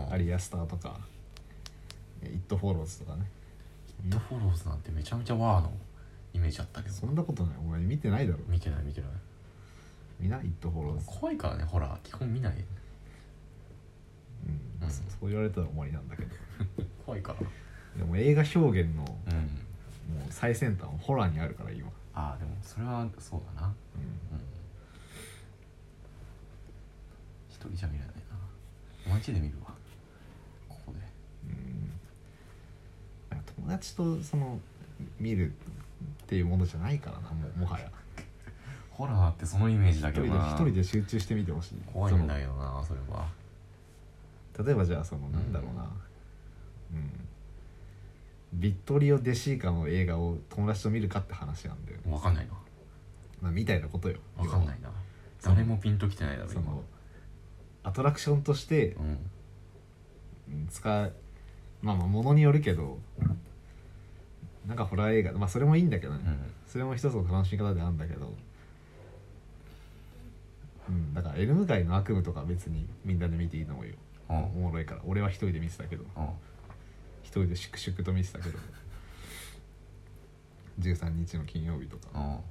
[0.10, 1.00] アリアスターとか。
[2.24, 3.26] イットフォローズとかね。
[4.06, 5.72] イットフォローズなんてめちゃめちゃワーの
[6.34, 6.96] イメージあったけど。
[6.96, 7.56] そんなことない。
[7.60, 8.40] お前見てないだろ。
[8.48, 9.10] 見てない見てない。
[10.20, 11.06] 見なイットフォローズ。
[11.06, 12.00] 怖いからねホラー。
[12.04, 12.54] 基本見ない。
[14.46, 14.86] うん。
[14.86, 14.90] うん。
[14.90, 16.30] そそう言われたら終わりなんだけど。
[17.06, 17.40] 怖いから。
[17.98, 19.34] でも映画表現のもうん。
[19.36, 23.68] う最先端はホラーにあるから今、ああでもそれはそうだな。
[23.68, 23.72] うん、
[24.38, 24.44] うん。
[27.50, 28.08] 一人じゃ見れない。
[28.27, 28.27] な
[29.10, 29.74] マジで見るわ。
[30.70, 31.00] ここで。
[31.50, 31.52] う
[33.36, 33.40] ん。
[33.64, 34.60] 友達とその
[35.20, 37.90] 見るっていうものじゃないからなもうもはや。
[38.92, 40.54] ホラーってそのイメージだけどな。
[40.54, 41.76] 一人で集中して見てほしい。
[41.94, 43.28] 怖いんだけどなそれは。
[44.66, 45.84] 例えばじゃあそのなんだろうな。
[46.94, 47.12] うん、
[48.54, 52.54] ビットリオ・デシーカの映画を友達と見るかって話なんだよね、分かんないな。
[53.42, 54.18] まあ、みたいなことよ。
[54.38, 54.90] 分かんないな。
[55.44, 56.62] 誰もピンときてないだろ今。
[56.62, 56.84] その
[57.88, 59.04] アトラクションとしてうん。
[59.06, 61.14] うん使う
[61.82, 63.00] まあまあものによるけど
[64.66, 66.40] なんかホラー映画まあそれもいいんだけどね、うん。
[66.68, 68.34] それも一つの楽しみ方であるんだけど。
[70.90, 73.94] うんだからエルム街の悪夢とか別にみんなで見ていいと思うよ。
[74.30, 74.38] うん。
[74.38, 75.02] おもろいから。
[75.06, 76.04] 俺は一人で見てたけど。
[76.04, 76.28] うん。
[77.24, 78.58] 一人で粛々と見てたけど。
[80.80, 82.42] 13日の金曜日とか。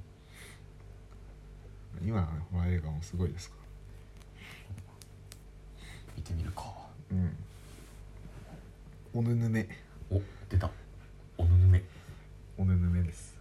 [2.01, 2.07] うん。
[2.07, 3.56] 今のねホラー映画もすごいですか
[6.17, 6.63] 見てみるか。
[7.11, 7.35] らうん。
[9.13, 9.67] おぬぬめ。
[10.11, 10.69] お出た。
[11.37, 11.83] おぬぬめ。
[12.57, 13.37] おぬぬめです。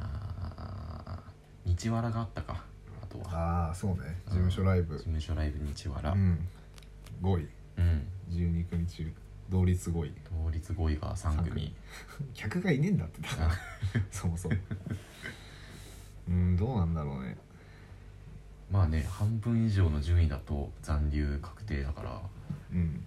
[0.00, 2.64] あー日わらがあったか。
[3.02, 3.68] あとは。
[3.68, 4.20] ああそうね。
[4.26, 4.96] 事務所ライブ。
[4.96, 6.12] 事務所ライブ日わら。
[6.12, 6.48] うん、うん。
[7.22, 7.48] 5位
[8.30, 9.12] 12組中
[9.48, 10.12] 同率5位。
[10.44, 11.74] 同率5位が3組。
[12.34, 13.50] 客がいねえんだってだから
[14.10, 14.56] そもそも。
[16.28, 17.36] うんどうなんだろうね
[18.70, 22.20] まあね半分以上の順位だと残留確定だから。
[22.72, 22.78] うん。
[22.78, 23.02] うん。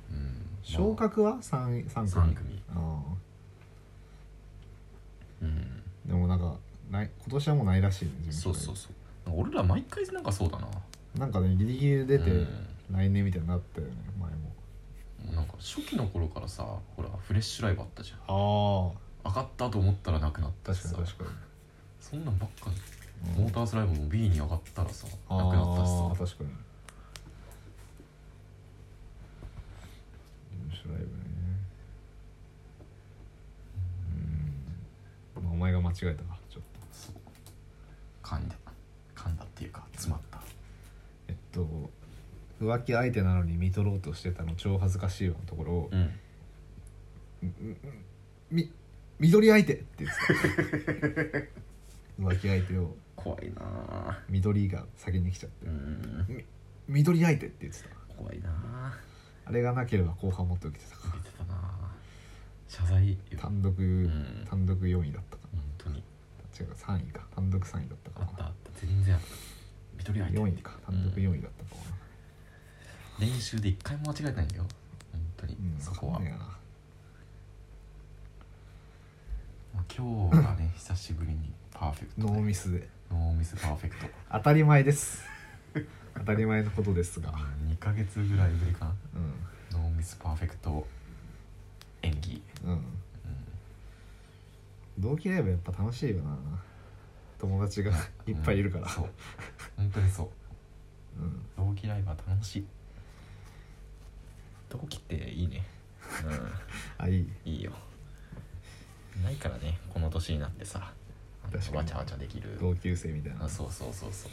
[0.64, 2.08] 昇格は？3, 3組。
[2.10, 2.62] 三組。
[2.76, 3.04] あ
[5.42, 5.48] うん。
[5.48, 6.56] あでもなんか
[6.90, 8.94] ない今年はもうないらしいねそうそうそう。
[9.32, 10.68] 俺ら毎回なんかそうだな。
[11.18, 12.48] なんかねギリギリで出てうん。
[12.92, 14.38] 来年みたいになったよね前も。
[14.38, 16.64] もうなんか初期の頃からさ
[16.96, 18.20] ほらフレッシュライブあったじゃん。
[18.28, 18.92] あ
[19.26, 20.96] 上がったと思ったらなくなったしさ。
[20.96, 21.30] 確かに確かに。
[22.00, 22.74] そんなんばっかうん
[23.38, 26.26] モータースライブも B に上がったらさなくあなったしあさ。
[26.26, 26.50] 確かに。
[30.70, 31.10] 事務所ライブね。
[35.38, 35.44] うん。
[35.44, 36.80] まあお前が間違えたかちょっと。
[36.92, 37.16] そう
[38.24, 38.56] 噛んだ。
[39.16, 40.42] 噛んだっていうか詰まった。
[41.28, 41.90] えっと
[42.62, 46.12] 浮気相手なのに見取ろうとしてたの超恥ずかしいよのところをうん
[48.52, 48.70] 「み
[49.18, 53.62] 緑相手!」って言ってた浮気相手を怖いな。
[53.62, 55.66] あ緑が先に来ちゃって。
[55.66, 56.26] うん
[56.88, 57.90] 「み緑相手!」って言ってた。
[58.16, 58.50] 怖いな。
[58.50, 58.98] あ
[59.46, 61.18] あれがなければ後半もっと受けてたか。
[61.18, 61.56] てたな。
[61.56, 61.96] あ
[62.68, 63.18] 謝罪よ。
[63.38, 64.46] 単独、ん。
[64.50, 65.44] 単独4位だったか。
[65.52, 65.98] 本当に。
[66.60, 67.26] 違う3位か。
[67.36, 68.26] 単独3位だったかな。
[68.28, 68.80] あったあった。
[68.80, 69.28] 全然あった。
[69.98, 70.80] 緑入って4位か。
[70.86, 71.76] 単独4位だったか
[73.20, 73.26] な。
[73.26, 74.68] 練習で一回も間違えてないんだよ。
[75.12, 76.46] 本当に、うんそこは、わかんねえな。
[79.76, 82.28] まあ、今日がね 久しぶりにパーフェクトで。
[82.28, 84.08] ノーミスでノーミスパーフェクト。
[84.32, 85.24] 当たり前です。
[86.16, 87.34] 当たり前のことですが。
[87.68, 88.92] 2ヶ月ぐらいぶりかな。
[88.92, 90.88] うノーミスパーフェクト
[92.02, 92.82] 演技、んうん。
[94.98, 96.38] 同期ライブやっぱ楽しいよな。
[97.40, 97.92] 友達が
[98.28, 98.86] いっぱいいるから。
[98.86, 99.10] うんそう。
[99.78, 101.22] 本当にそう。
[101.22, 101.68] うん。
[101.68, 102.66] 同期ライブは楽しい。
[104.70, 105.66] 同期っていいね。
[106.98, 107.20] あいい。
[107.22, 107.72] うんいいよ。
[109.24, 110.94] ないからねこの年になってさ
[111.76, 112.58] わちゃわちゃできる。
[112.60, 113.46] 同級生みたいな。
[113.46, 114.32] あそうそうそうそう。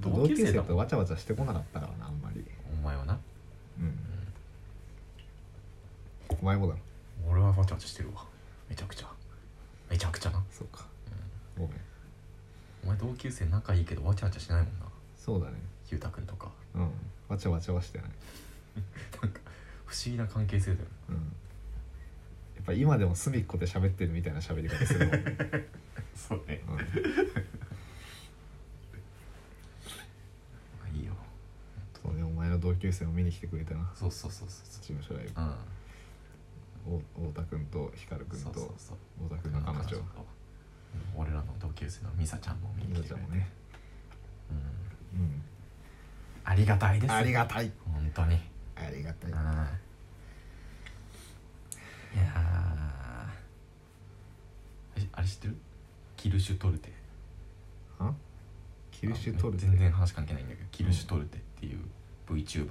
[0.00, 2.44] 同級生とわちゃわちゃしてこなかったからなあんまり。
[2.72, 3.18] お前はな。
[3.78, 3.98] うん。
[6.28, 6.78] お前もだろ。
[7.28, 8.24] 俺はわちゃわちゃしてるわ。
[8.68, 9.08] めちゃくちゃ。
[9.90, 10.42] めちゃくちゃな。
[10.50, 10.86] そうか。
[11.56, 11.72] ごめん。
[12.84, 14.86] お前同級生仲いいけどわちゃわちゃしないもんな。
[15.16, 15.54] そうだね。
[15.84, 16.50] ひゅうたくんとか。
[16.74, 16.90] うん。
[17.28, 18.10] わちゃわちゃはしてない。
[19.22, 19.40] なんか
[19.86, 20.86] 不思議な関係性だよ。
[21.10, 21.14] うん。
[21.14, 21.20] や
[22.62, 25.36] っぱ今でも隅っこで喋ってるみたいな喋り方するもんね、
[26.18, 26.60] そうね。
[26.68, 26.78] うん。
[30.98, 31.12] いいよ。
[32.02, 33.88] そうねお前の同級生も見に来てくれたな。
[33.94, 35.40] そうそうそうそ事務所ライうブ。
[35.40, 35.54] うん。
[37.26, 38.66] お太田君と光君と太
[39.30, 39.86] 田君の彼女。
[39.86, 40.02] と。
[41.16, 43.16] 俺らの同級生のミサちゃんも見にみ来てくれて。
[43.20, 43.48] さちゃんもね。
[45.14, 45.20] うん。
[45.20, 45.42] うん。
[46.44, 47.12] ありがたいです。
[47.12, 47.70] ありがたい。
[47.84, 48.36] 本当に。
[48.74, 49.30] ありがたい。
[49.30, 49.38] うん。
[52.14, 52.38] いやー
[56.18, 56.92] キルシュトルテ。
[58.00, 58.12] あ？
[58.90, 59.66] キルシュトルテ？
[59.66, 61.78] 全然話関係ないんだけどキルシュトルテっていう
[62.28, 62.66] VTuber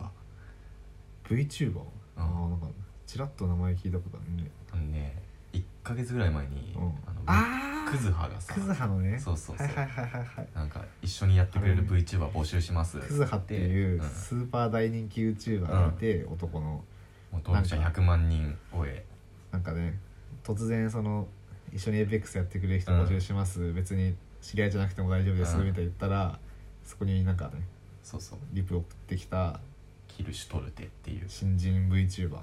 [1.29, 1.79] VTuber?
[2.17, 2.45] あうん。
[2.45, 2.67] あなんか
[3.07, 4.51] ちらっと名前聞いたことあるね。
[4.71, 5.15] あのね
[5.53, 6.81] 1ヶ月ぐらい前に、うん。
[6.83, 6.93] あの
[7.25, 9.17] あクズハがさクズハのね？
[9.17, 9.67] そうそうそう。
[9.67, 10.47] はいはいはいはいはい。
[10.53, 16.83] なんか一緒にやってくれる VTuber 募集しますクズハっていううんスーパー大人気 YouTuber がいて、男の。
[17.31, 18.01] もう登録者なんか。
[18.01, 19.05] 100万人超え。
[19.51, 19.97] なんかね
[20.43, 21.27] 突然その
[21.73, 25.65] 一緒に APEX やってくれる人募集します、別に知り合いじゃなくても大丈夫です、うん。
[25.65, 26.39] みたいな言ったら
[26.83, 27.65] そこになんかね
[28.03, 28.39] そうそう。
[28.53, 29.59] リプ送ってきた
[30.07, 32.39] キルシュトルテっていう、新人 VTuber、うん、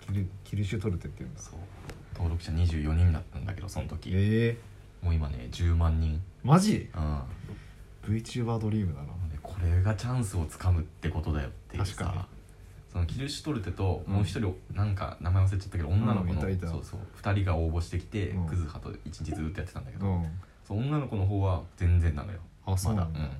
[0.00, 1.40] キルキルシュトルテっていうんだ。
[1.40, 1.54] そう。
[2.14, 4.10] 登録者24人だったんだけどその時。
[4.12, 4.58] ええ
[5.04, 6.22] もう今ね10万人。
[6.42, 6.90] マジ？
[6.94, 7.22] うん。
[8.16, 9.06] VTuber ドリームだな。
[9.32, 12.10] でこれがチャンスをつかむってことだよっていう確かに。
[12.10, 12.26] さ
[12.94, 14.14] そのキルシュトルテとうん。
[14.14, 16.38] もう一人、なんか名前忘れちゃったけど女の子の、うん。
[16.38, 16.68] いたいた。
[16.68, 17.00] そうそう。
[17.20, 18.46] 2人が応募してきて、うん。
[18.46, 20.26] クズハと一日ずっとやってたんだけど、うん。
[20.66, 22.38] そう女の子の方は全然なのよ。
[22.64, 22.94] あそう。
[22.94, 23.36] なんだ、まだ、うん、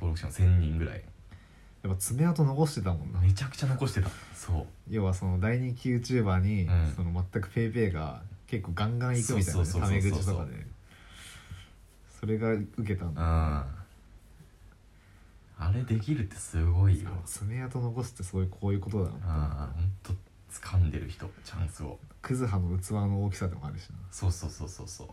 [0.00, 1.02] 登録者が1000人ぐらい。
[1.82, 3.20] やっぱ爪痕残してたもんな。
[3.20, 4.10] めちゃくちゃ残してた。
[4.32, 4.66] そう。
[4.88, 6.92] 要はその大人気 YouTuber に、うん。
[6.94, 9.66] その全く PayPay が結構ガンガン行くみたいなね。
[9.66, 10.66] そうそうそうそメ口とかで。
[12.20, 13.14] それが受けたんうん。
[13.16, 13.66] だ
[15.58, 17.10] あれできるってすごいよ。
[17.24, 19.72] 爪痕残すってそういうこういうことだな。
[19.76, 20.12] うんほんと
[20.50, 21.98] 掴んでる人チャンスを。
[22.22, 23.96] クズハの器の大きさでもあるしな。
[24.10, 25.06] そうそうそうそうそう。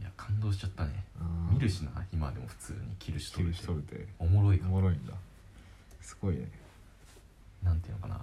[0.00, 1.04] いや感動しちゃったね。
[1.52, 5.12] 見るしな今でも普通にキルシュトキルルテシュトルテおもろいかおもろいんだ。
[6.00, 6.50] すごいね。
[7.62, 8.20] なんていうのかな。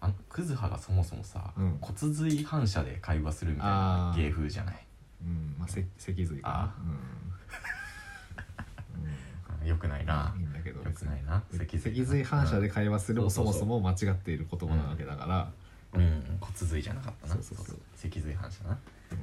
[0.00, 1.78] あのクズハがそもそもさ、うん。
[1.80, 4.16] 骨髄反射で会話するみたいなあー。
[4.22, 4.86] 芸風じゃない？
[5.22, 6.54] うんまあせ脊髄かな。
[6.64, 6.74] あ
[8.96, 9.02] うん、
[9.66, 10.32] よくないな。
[10.34, 10.82] うん、いいんだけど。
[10.82, 11.42] よくないな。
[11.52, 12.24] 脊髄。
[12.24, 13.54] 反射で会話するもそもう。
[13.54, 15.50] んそも間違っている言葉なわけだから、
[15.94, 16.38] うん。
[16.40, 17.34] 骨髄じゃなかったな。
[17.34, 17.76] そうそうそう。
[17.96, 18.78] 脊髄反射な。
[19.12, 19.14] う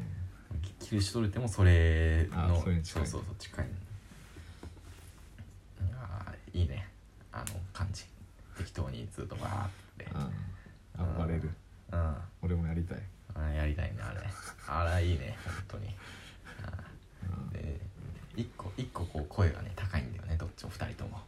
[0.55, 0.61] ん。
[0.61, 3.07] キキルシュトルテもそれあのそれに近い。
[3.07, 3.65] そうそうそう近い。
[5.95, 6.87] あーいいね。
[7.31, 8.05] あの感じ。
[8.57, 10.07] 適当にずっとバーって。
[10.97, 11.17] うん。
[11.17, 11.49] 暴れる。
[11.91, 11.99] うん。
[11.99, 14.19] あ俺もやりたい、ーやりたいねあれ。
[14.67, 15.37] あれいいね。
[15.45, 15.95] 本当に
[18.35, 21.19] 一個一個こう声がね高いんだよねどっちも二人とも。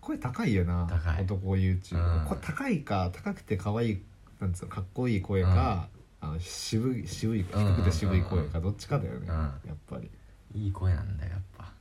[0.00, 1.22] 声高いよな高い。
[1.22, 2.26] 男 YouTuber、うん。
[2.28, 4.02] これ高いか高くて可愛い
[4.40, 5.88] なんつうのかっこいい声か、
[6.20, 9.28] あの渋い渋い低くて渋い声かどっちかだよね、うん。
[9.28, 10.10] やっぱり。
[10.54, 11.72] いい声なんだよやっぱ。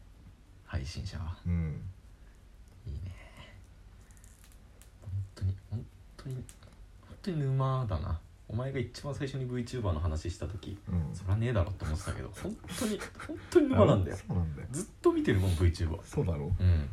[0.65, 1.36] 配信者は。
[1.45, 1.81] うん。
[2.88, 3.12] いいね。
[5.01, 5.86] 本当に本
[6.17, 6.43] 当に本
[7.21, 8.19] 当に沼だな
[8.51, 11.15] お前が一番最初に VTuber の話した時うん。
[11.15, 14.17] そりゃねえだろって思ってたけど 本当に本当に沼なんだよ。
[14.17, 14.67] そうなんだよ。
[14.71, 16.89] ずっと見てるもん VTuber そうだろうん。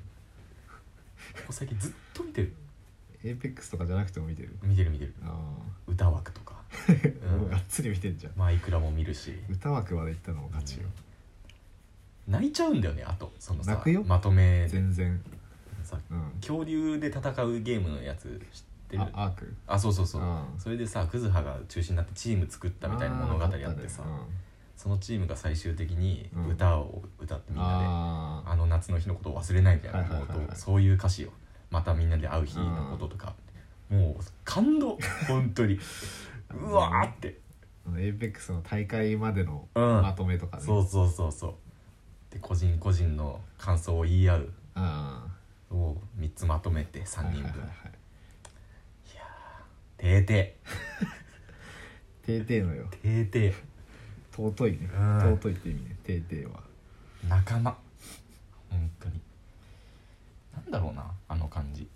[1.35, 2.55] ここ最近ずっと見てる。
[3.25, 4.57] エーペックスとかじゃなくても見てる？
[4.63, 5.15] 見てる見てる。
[5.25, 5.37] あ
[5.89, 6.93] 歌枠とか、あ、
[7.35, 7.51] うん。
[7.51, 8.33] がっつり見てんじゃん。
[8.37, 9.35] マイクラも見るし。
[9.51, 10.89] 歌枠まで行ったのも勝ちよ、
[12.29, 13.33] 泣いちゃうんだよねあと。
[13.41, 14.05] そのさ泣くよ？
[14.05, 14.69] まとめで。
[14.69, 15.21] 全然。
[15.83, 16.31] さうん。
[16.41, 19.03] 恐竜で戦うゲームのやつ知ってる。
[19.13, 19.55] あアーク？
[19.67, 20.23] あそうそうそう。
[20.23, 20.45] うん。
[20.59, 24.25] それでさクズハが中心になってチーム作ったみたいな物語あってさ、あ
[24.77, 26.49] そのチームが最終的にうん。
[26.49, 30.39] 歌を歌ってみんなで、ああの夏の日のことを忘れないみたいな、はいはいはいはい。
[30.39, 31.31] もうそういう歌詞を
[31.71, 33.35] またみんなで会う日のこととか、
[33.91, 34.99] もう感動。
[35.29, 35.79] 本当に。
[36.55, 37.39] うわーって、
[37.89, 40.03] エーペックスの大会までのうん。
[40.03, 41.55] まとめとかね、そうそうそうそう。
[42.33, 44.53] で個人個人の感想を言い合う。
[44.75, 45.27] あ
[45.71, 47.98] を3つまとめてあ3人分、はいはいはい
[50.01, 52.27] はいてー。
[52.27, 52.87] ててーてーのよ。
[53.03, 53.53] ーてー。
[53.53, 53.55] て
[54.33, 54.91] 尊いね。
[54.95, 55.19] うん。
[55.37, 55.97] 尊いって意味ね。
[56.05, 56.61] てーてーは。
[57.25, 57.77] ー仲間。
[58.71, 59.21] 本当に。
[60.55, 61.89] なんだろうなあの感じ。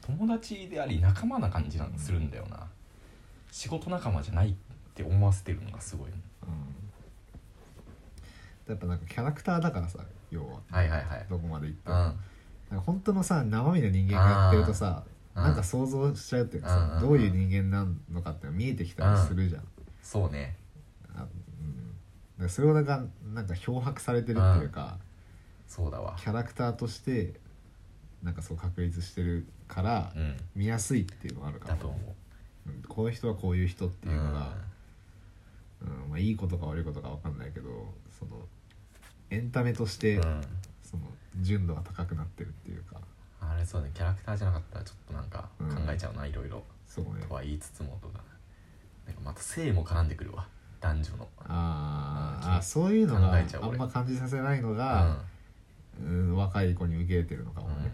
[0.00, 2.66] 友達であり仲間な感じなんするんだよな。
[3.50, 4.54] 仕事仲間じゃないっ
[4.94, 6.16] て思わせてるのがすごいうん。
[8.66, 9.98] やっぱなんかキャラクターだからさ
[10.30, 10.60] 要は。
[10.70, 11.26] はいはいはい。
[11.28, 11.96] どこまで行っても。
[11.96, 12.02] うん。
[12.02, 17.00] なんか本当のさ生身の人間がやってるとさなんか想像しちゃうっていうかうんうんうん。
[17.00, 19.62] さどういう人間なのかって見えてきたりするじゃん。
[20.02, 20.56] そうね。
[21.14, 21.26] あうん。
[21.26, 24.98] だからそれをなんかなんか漂白されてるっていうか
[25.66, 26.16] そうだわ。
[26.18, 27.34] キャラクターとして
[28.22, 30.36] なんかそう確立してるからうん。
[30.54, 32.14] 見やすいっていうのがあるかだと思も
[32.66, 32.82] うん。
[32.82, 34.52] こういう人はこういう人ってういうのが、
[35.80, 36.10] うん。
[36.10, 37.70] まあ、いいことか悪いことか分かんないけど
[38.18, 38.36] その
[39.30, 40.42] エンタメとして、うん、うん。
[40.82, 41.04] その
[41.40, 43.00] 純度が高くなってるっていうか
[43.52, 45.68] あれそうねキャラクターじゃなかったらちょっとなんかうん。
[45.68, 46.62] 考えちゃうな、いろいろ。
[46.86, 47.24] そうね。
[47.28, 48.20] とは言いつつもとか。
[49.06, 50.46] なんかまた性も絡んでくるわ。
[50.80, 51.16] 男女の。
[51.16, 53.72] うんあーあーそういうのが考えちゃう俺。
[53.72, 57.92] あんま感じさせないのうがん、うん若い子に受け入れてるのかもね、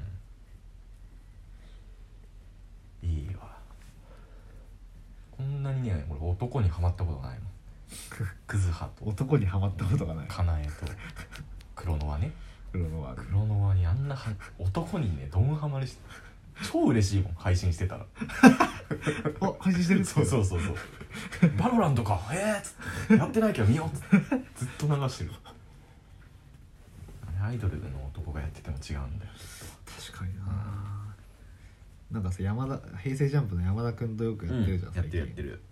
[3.02, 3.56] うん、いいわ。
[5.36, 7.48] こんなにね俺男にはまったことないもん。
[8.46, 9.04] クズハと。
[9.04, 10.28] 男にはまったことがない。
[10.28, 10.70] カナエと。
[11.74, 12.32] クロノワね
[12.72, 16.00] 黒のはクロノワにあんなは男にねドンハマりして
[16.70, 18.06] 超嬉しいもん配信してたら。
[19.40, 20.76] あ配信してるそうそうそうそう。
[21.56, 23.16] バロランとかええっつって。
[23.16, 24.36] やってないけど見ようっつって。
[24.56, 25.32] ずっと流してる。
[27.38, 29.32] あれアイドルの男がやってても違うんだよ。
[30.10, 31.14] 確かにな。
[32.10, 35.62] なんかさ山田平成ジャンプの山田君とよくやってるじゃん、やってるやってる。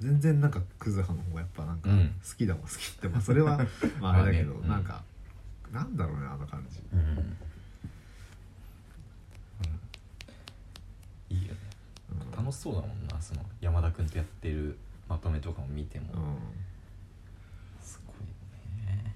[0.00, 2.08] 全然なんかクズ派の方がやっぱなんかうん。
[2.08, 3.08] 好きだもん好きって。
[3.08, 3.58] まあそれは
[4.00, 4.68] まああれだけど、まあねうん。
[4.70, 5.04] なんか
[5.72, 6.80] なんだろうねあの感じ。
[6.92, 7.36] うん、うん、
[11.36, 11.58] いいよね。
[12.10, 12.44] うん。
[12.44, 16.08] 楽しそうだもんなその山田君とやってるまとめとかも見ても、う
[17.82, 18.16] すごい
[18.86, 19.14] ね。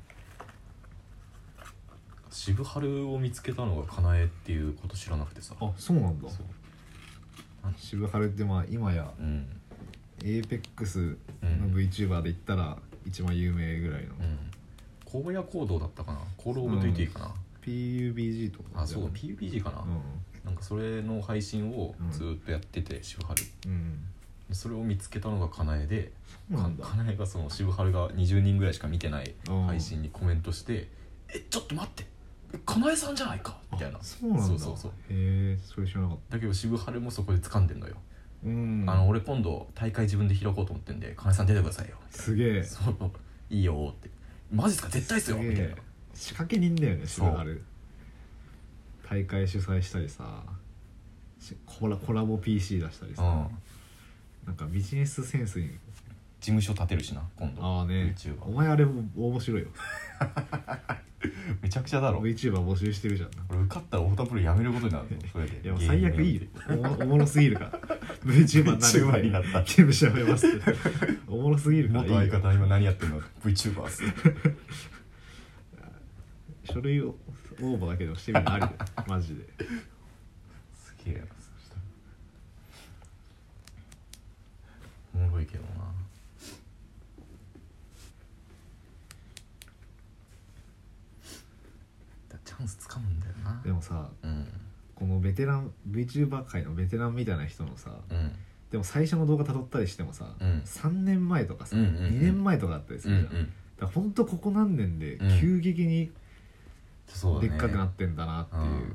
[2.30, 5.54] 渋春を見つけたのがかなえっていうこと知らなくてさ。
[5.54, 6.00] んあそう。
[6.00, 6.28] なんだ。
[7.76, 9.46] 渋春ってまあ今やうん。
[10.22, 11.74] エーペックスうのん。
[11.74, 14.49] VTuber で言ったら一番有名ぐらいの、うん
[15.12, 16.18] 荒野行動だったかな？
[16.36, 18.82] コールオブデューティーかな、PUBG とか。
[18.82, 23.42] あそうだ PUBG かな、うなんかそれの配信をずっとやってて渋春。
[24.52, 26.10] それを見つけたのがかなえで
[26.52, 29.66] かなえがその渋春が20人ぐらいしか見てないうん。
[29.66, 30.88] 配信にコメントして
[31.32, 32.04] 「えちょっと待って。
[32.66, 34.02] かなえさんじゃないか」みたいな。
[34.02, 34.44] そうなんだ。
[34.44, 34.90] そうそうそう。
[35.08, 37.94] へえそれ知らなかっだけど渋春もそこで掴んでんのよ、
[38.42, 38.84] たうん。
[38.88, 42.64] あの俺今度大会自分で開こうと思ってんでかなえさん出てくださいよすげえ。
[42.64, 42.96] そう。
[43.50, 44.10] いいよって
[44.52, 44.88] マジっすか？
[44.88, 45.36] 絶対っすよ。
[45.38, 45.74] みたいな。
[46.14, 47.28] 仕掛け人だよねそう。
[47.28, 47.62] 渋春
[49.08, 50.42] 大会主催したりさ。
[51.38, 54.46] しコラコラボ PC 出したりさ、うん。
[54.46, 55.68] なんかビジネスセンスに。
[56.40, 57.62] 事務所建てるしな今度。
[57.62, 58.14] ああね。
[58.16, 59.66] YouTuber お前あれも応募しろよ
[61.62, 62.20] めちゃくちゃだろ。
[62.20, 63.30] VTuber 募集してるじゃん。
[63.50, 65.60] 俺受かったら太田プロやめることになるぞそれで。
[65.62, 66.42] いやもう最悪いいよ。
[66.68, 67.70] おもおもろすぎるから。
[68.24, 70.74] VTuber になる VTuber になったゲームしやめますって。
[71.28, 72.02] おもろすぎるから。
[72.02, 72.32] 元いいよ。
[72.32, 74.02] 相方今何やってんの？VTuber っす。
[76.64, 77.16] 書類を
[77.60, 78.74] 応募だけでもしてみるのありだよ。
[79.06, 79.44] マジで。
[80.74, 81.24] すげえなそ
[81.64, 81.82] したら
[85.14, 85.79] おもろいけどな
[92.66, 93.60] つかむんだよな。
[93.64, 94.46] でもさうん。
[94.94, 98.32] このベテラン VTuber 界のベテランみたいな人のさうん。
[98.70, 100.62] でも最初の動画辿ったりしてもさ、うん。
[100.64, 102.04] 3年前とかさ、うんうんうん。
[102.04, 105.40] 2年前とかあったりすうんうるじゃん、だんからほんとここ何年でうん。
[105.40, 106.10] 急激に
[107.06, 107.48] そうだね。
[107.48, 108.68] でっかくなってんだなっていう、うん。
[108.68, 108.94] だ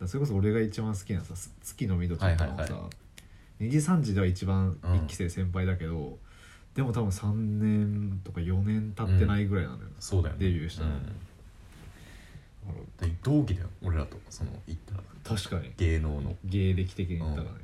[0.00, 2.90] らそれこそ俺が一番好きなさ「月の緑」とかもさ、はいはいは
[3.60, 6.18] 2時3時では一番うん一期生先輩だけど、
[6.74, 10.40] でも多分3年とか4年経ってないぐらいなのよ、そうだよね。
[10.40, 10.90] デビューしたの。
[10.90, 11.02] うん。
[11.04, 11.12] で
[13.22, 15.72] 同期だよ俺らとその言ったら確かに。
[15.76, 16.34] 芸能の。
[16.44, 17.58] 芸歴的に言ったらね、うん。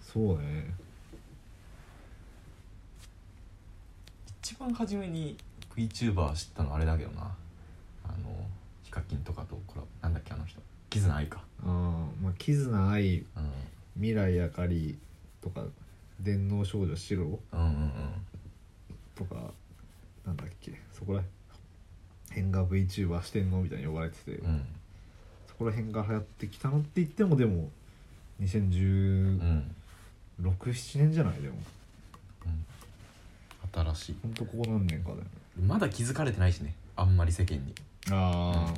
[0.00, 0.74] そうね。
[4.42, 5.36] 一番初めに
[5.74, 7.34] VTuber 知ったのあれだけどな。
[8.04, 8.14] あの
[8.84, 10.60] ヒカキンとかとこれなんだっけあの人。
[10.90, 11.42] キズナアイか。
[11.62, 11.70] あー
[12.22, 13.24] まあキズナアイうん。
[13.94, 14.98] 未来あかり
[15.40, 15.62] とか
[16.20, 17.90] 電脳少女シロうんうんうん。
[19.14, 19.36] とか
[20.26, 21.22] なんだっけそこら
[22.36, 23.62] 辺が VTuber してんの？
[23.62, 24.62] みたいに呼ばれてて、うん。
[25.48, 27.70] そこら辺が流行ってきたのって言ってもでも
[28.42, 29.74] 2016、うん
[30.42, 31.40] 7年じゃない？
[31.40, 31.54] でも。
[33.72, 34.16] 新しい。
[34.22, 35.26] ほんとここ何年かだよね。
[35.66, 36.74] まだ気づかれてないしね。
[36.94, 37.74] あんまり世間に。
[38.10, 38.74] ああ、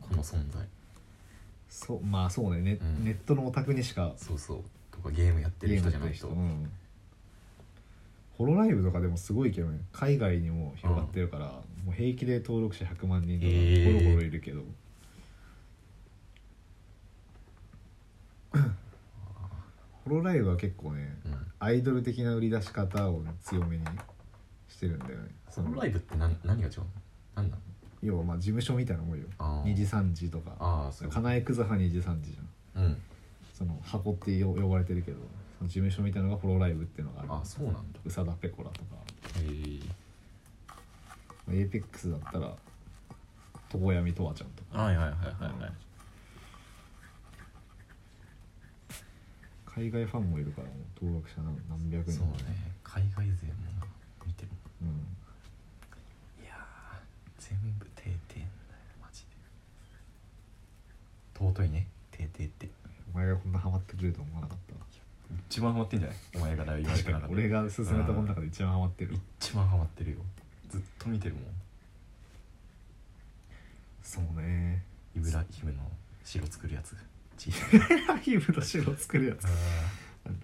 [0.00, 0.66] この存在。
[1.70, 2.60] そうまあそうね。
[2.60, 3.04] ネ,、うん。
[3.04, 4.58] ネットのオタクにしかそうそう。
[4.90, 6.28] とかゲームやってる人じゃない人。
[6.28, 6.70] うん。
[8.36, 9.78] ホロライブとかでもすごいけどね。
[9.92, 13.52] 海外にも広がってるから、もう平気で登録者100万人とか
[13.98, 14.60] ゴロゴロいるけど、
[20.04, 21.36] ホロライブは結構ねうん。
[21.60, 23.84] アイドル的な売り出し方をね、強めに
[24.68, 25.28] してるんだよね。
[25.48, 26.84] そのライブって何何が違うの？
[27.36, 27.62] 何なの？
[28.02, 29.24] 要はまあ事務所みたいなもんよ。
[29.38, 29.72] あー。
[29.72, 30.52] 2時3時とか。
[30.60, 32.96] ああそうかなえくずは2時3時じゃんうん
[33.54, 35.16] その箱って呼呼ばれてるけど
[35.56, 37.74] その事務所みたいなのがホロライブっていうのがあるあそうなん。
[37.74, 38.96] だ宇佐田ペコラとか
[39.40, 39.80] へえ
[41.50, 42.52] エーペックスだったら
[43.70, 44.82] 常闇とわちゃんとか。
[44.82, 45.72] はいはいはいはいはい。
[49.66, 52.34] 海外ファンもいるからもう登録者何何百人そうね。
[52.82, 53.86] 海外勢もな
[54.26, 54.50] 見ても。
[54.82, 54.88] うん。
[56.42, 56.58] いやー
[57.38, 58.48] 全部「てーてー」んだよ
[59.00, 59.28] マジで。
[61.34, 62.68] 尊いね「てーてー」って。
[63.14, 64.80] お前がこんなハマってくれると思わなかったわ。
[65.50, 66.18] 一番ハマってんじゃない？
[66.36, 67.28] お前が言われてなかった。
[67.28, 69.18] に俺が勧めたものの中で一番ハマってる。
[69.40, 70.18] 一番ハマってるよ
[70.68, 71.44] ずっと見てるもん。
[74.02, 74.82] そうね。
[75.14, 75.78] イブラヒムの
[76.24, 76.96] 城作るやつ。
[77.38, 79.46] 小さい ヒムと白作るやつ。
[79.46, 79.50] あ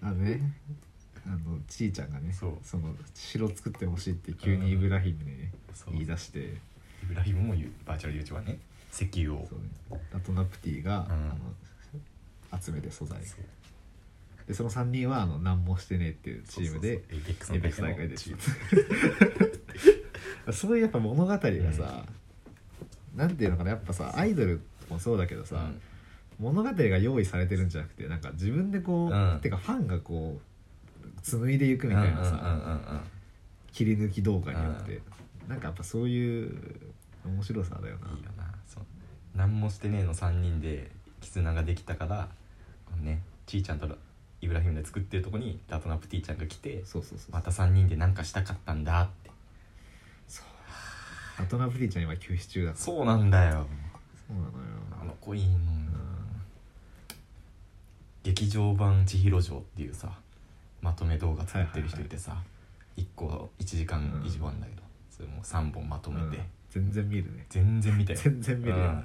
[0.01, 0.39] あね。
[1.25, 2.77] あのちいちゃんがねそう。
[2.77, 5.93] の城作ってほしいって急にイブラヒムにね、そう。
[5.93, 6.39] 言い出して。
[7.03, 7.55] イブラヒムも
[7.85, 8.59] バーチャル YouTuber ね。
[8.93, 9.47] 石油を。
[9.49, 9.59] そう、
[9.97, 11.31] ね、ラトナプティが、うん。
[11.31, 11.35] あ
[12.53, 13.25] の集めて素材。
[13.25, 13.45] そう。
[14.47, 17.17] でその3人はあの何もしてねえっていうチームでそうそうそう。
[17.17, 19.94] エイペックスエイペックス大会でチーム
[20.53, 22.05] そういうやっぱ物語がさ、
[23.15, 25.81] なんていうのかなやっぱさアイドルもそうだけどさ、うん。
[26.37, 29.39] 物語が用意されてるんじゃなくてなんか自分でこう、うん。
[29.41, 33.01] てかファンがこう紡いでいくみたいなさ、うんうんうんうん。
[33.71, 35.01] 切り抜き動画によって、
[35.47, 36.53] なんかやっぱそういう
[37.25, 38.45] 面白さだよな、いいよな。
[38.67, 38.83] そう。
[39.35, 40.91] 何もしてねえの3人で
[41.21, 42.29] 絆ができたから
[42.85, 43.87] このねちーちゃんと
[44.41, 49.24] イブラヒムで作ってるとこにラトナプティちゃんが来てそうそうそうまた3人で何かしたかったんだって
[51.37, 52.83] アトナプティちゃん今休止中だから。
[52.83, 53.65] そうなんだよ。
[54.27, 54.51] そうなのよ。
[55.01, 55.75] あの子いいの。
[58.25, 60.11] 劇場版「千尋城」っていうさ
[60.81, 62.41] まとめ動画作ってる人いてさ、
[62.97, 64.81] 1個1時間以上あるんだけど、
[65.11, 66.43] それも3本まとめて、うん。
[66.69, 67.45] 全然見るね。
[67.49, 68.19] 全然見たよ。
[68.21, 68.77] 全然見るよ。
[68.77, 69.03] うん。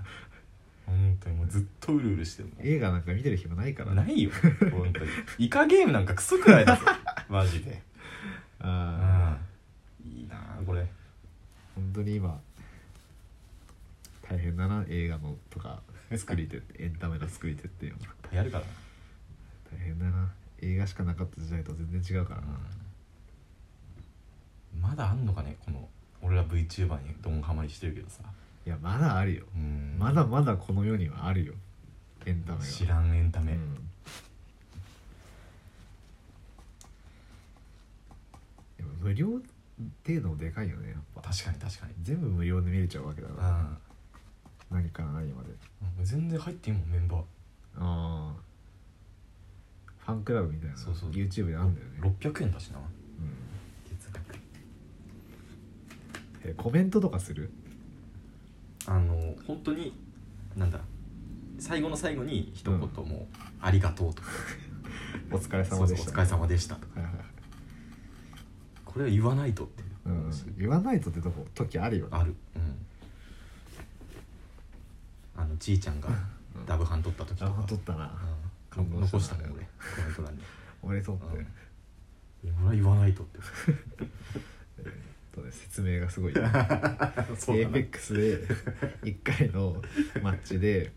[0.87, 4.31] 本当にもうずっとうるうるしてる映画なんか見てる暇ないからないよ。
[4.73, 5.11] 本当に。
[5.39, 6.83] イカゲームなんかクソくらいだぞ
[7.29, 7.83] マジで。
[8.61, 9.39] あ
[10.05, 10.11] うん。
[10.11, 10.83] いいなあこれ。
[10.83, 10.87] あ
[11.75, 12.41] 本当に今
[14.23, 15.83] 大変だな映画のとか
[16.17, 18.15] 作り手ってエンタメの作り手っていうのは。
[18.33, 18.65] やるから。
[18.65, 18.71] な
[19.73, 20.33] 大変だな。
[20.61, 22.61] 映画しかなかった時代と全然違うからな、
[24.79, 25.89] まだあんのかねこの
[26.21, 28.23] 俺ら VTuber にドンハマりしてるけどさ。
[28.67, 29.47] いやまだあるよ。
[29.55, 29.97] うん。
[29.99, 31.55] まだまだこの世にはあるよ。
[32.27, 32.65] エンタメが。
[32.65, 33.75] 知らんエンタメ、うん。
[38.77, 39.41] でも無料
[39.83, 41.23] っていうのもでかいよねやっぱ。
[41.23, 41.95] 確かに確かに。
[42.03, 43.79] 全部無料で見れちゃうわけだから、うん。
[44.83, 45.51] 何から何まで。
[46.03, 47.21] 全然入っていいもんメンバー。
[47.21, 47.25] あ
[47.77, 48.35] あ。
[49.99, 51.11] ファンクラブみたいなそうそう。
[51.11, 52.79] YouTube であるんだよね、600円だしな。
[52.79, 52.85] うん。
[56.43, 57.51] えコメントとかする？
[58.87, 59.95] あの本当に
[60.57, 60.81] なんだ。
[61.59, 63.27] 最後の最後に一言もう
[63.61, 64.29] 「ありがとう」とか。
[65.31, 66.05] お疲れ「そう様でした。
[66.07, 67.01] そうお疲れ様でした」とか。
[67.01, 67.15] はいはい。
[67.17, 67.20] はいこ
[69.01, 69.89] れは言わないとっていう。
[70.07, 72.11] うん、言わないとってとこ時あるよね。
[72.13, 72.35] ある。
[72.57, 72.87] うん。
[75.37, 76.09] あのちいちゃんが
[76.57, 76.67] うん。
[76.67, 78.13] ダブハン取った時とあか撮ったな。
[78.77, 79.01] うん。
[79.01, 79.53] 残したもん俺。
[79.53, 79.59] コ
[80.07, 80.43] メント欄に。
[80.83, 81.25] 俺撮って、
[82.45, 82.57] うん。
[82.63, 83.39] 俺は言わないとって。
[85.33, 86.63] とね説明がすごい そうだな。
[87.37, 88.47] APEX で
[89.03, 89.83] 1回の
[90.23, 90.93] マッチで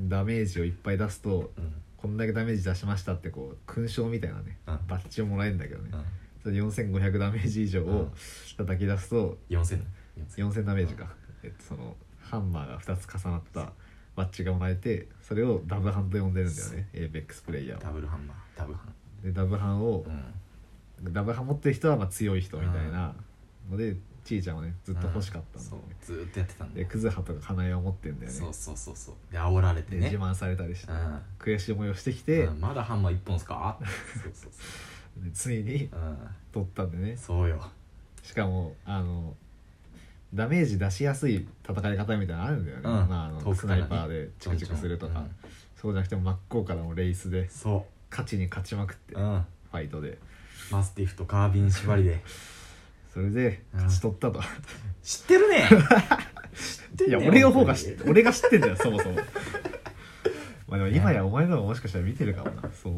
[0.00, 1.72] ダメージをいっぱい出すとうん。
[1.96, 4.80] こんだけダメージ出しましたってこう勲章みたいなねうん。
[4.86, 5.90] バッジをもらえるんだけどね。
[5.92, 6.04] うん
[6.46, 7.96] それで4500ダメージ以上うん。
[7.96, 8.08] を
[8.56, 9.82] 叩き出すと4000
[10.36, 11.08] 4000 4000ダメージか、
[11.42, 13.72] えっと、そのハンマーが2つ重なった
[14.14, 18.36] バッジがもらえてそれをダブハンと呼んでるんだよね APEX プレイヤーダはブルハンマー。
[18.58, 18.80] ダブハ
[19.22, 19.22] ン。
[19.24, 21.12] でダブハンをうん。
[21.12, 23.12] ダブハン持ってる人はまあ強い人みたいな
[23.68, 25.80] のでちいちゃんはねずっと欲しかったんだそう。
[26.00, 28.38] ずーっとやってたんでクズハとか金井を持ってんだよね。
[28.38, 29.14] そうそうそうそう。
[29.32, 30.00] で煽られてね。
[30.00, 31.20] で自慢されたりしてうん。
[31.38, 32.60] 悔しい思いをしてきて、うん。
[32.60, 33.78] まだハンマー一本っすか？
[34.14, 34.95] そうそうそで
[35.32, 35.88] ついに
[36.52, 37.16] 取ったんでね。
[37.16, 37.60] そうよ。
[38.22, 39.34] しかもあの
[40.34, 42.92] ダメージ出しやすい戦い方みたいなのあるんだよね、うん。
[42.92, 43.84] まあ、あ遠のスナくからね。
[43.84, 45.30] イパーでチクチクするとか、うん
[45.76, 49.44] そうじゃなくても真っ向からのレイスでそ勝ちに勝ちまくって、ううん。
[49.70, 50.18] ファイトで。
[50.70, 52.22] マスティフとカービン縛りで。
[53.12, 54.40] それで勝ち取ったと、
[55.02, 55.64] 知ってるね。
[55.68, 59.16] 知っていや俺の方が知って俺が知ってんだよそもそも。
[60.68, 62.62] まあでも今やお前の方がもしかしたら見てるかもな。
[62.70, 62.94] そう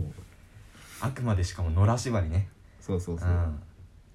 [1.00, 2.48] あくまでしかも野良縛りね。
[2.80, 3.60] そうそうそう、うん。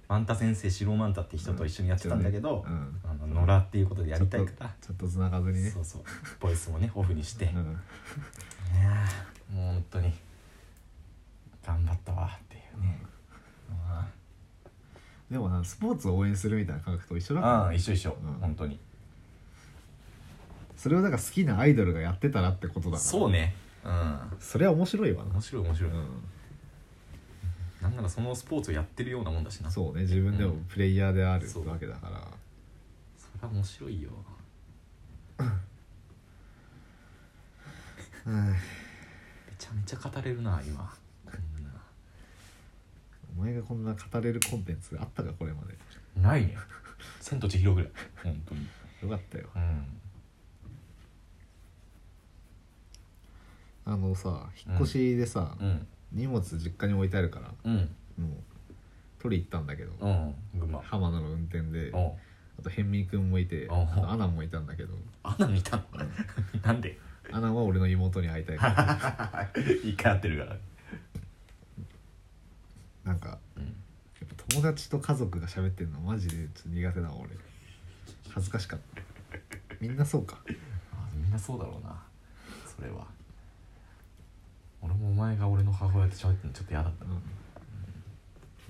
[0.08, 3.00] マンタ先生白マンタって人と一緒にやってたんだけど、うん。
[3.04, 4.74] あの野良っていうことでやりたいから。
[4.80, 5.70] ちょっと繋がずにね。
[5.70, 6.02] そうそう。
[6.40, 7.70] ボイスもねオフにして、いやうんー
[9.54, 10.12] もう本当に
[11.66, 13.00] 頑張ったわっていうね、
[15.30, 18.34] でもなスポーツを応援するみたいな感覚と一緒だうん、からああ一緒一緒、うん。
[18.40, 18.78] 本当に。
[20.76, 22.98] それをだから好きなアイドルがやってたらってことだから。
[22.98, 23.54] そうね。
[23.84, 24.18] うん。
[24.38, 25.30] それは面白いわな。
[25.32, 25.94] 面白い面白い、う
[27.84, 29.68] なんならそのスポーツをやってるようなもんだしな。
[29.68, 31.68] んそそうね自分でもプレイヤーであるそう。
[31.68, 32.16] わけだから。
[32.16, 32.22] れ
[33.42, 34.08] は面白いよ。
[38.26, 38.56] う んめ
[39.58, 40.96] ちゃめちゃ語れるな今。
[41.26, 41.70] こんな。
[43.36, 45.76] お前がこんな語れるコンテンツあったかこれまで。
[46.16, 46.56] ないね
[47.20, 47.90] 「千と千尋」ぐらい。
[48.22, 48.66] 本当に。
[49.02, 49.50] よかったよ。
[49.54, 49.86] うん。
[53.84, 57.76] あのさ引っ越しでさ、うん荷物実家に置いてあるからうん。
[57.76, 57.88] もう
[59.18, 60.34] 取り行ったんだけど、うん。
[60.54, 60.80] 群馬。
[60.80, 64.94] 浜野の運転であと辺見くんもいておうあとアナもいたんだけど。
[65.22, 65.82] アナ見たの？
[66.62, 66.98] なんで？
[67.32, 69.50] アナは俺の妹に会いたいから。
[69.82, 70.56] 一回会ってるから。
[73.04, 73.74] なんかうん。
[74.48, 77.30] 友達と家族が喋ってるのマジでちょっと苦手だわ俺。
[78.30, 79.02] 恥ずかしかった。
[79.80, 80.38] みんなそうか。
[80.92, 82.02] あみんなそうだろうな。
[82.66, 83.06] それは
[84.84, 87.04] 俺もお前が俺の母親と喋ってるのちょっと嫌だった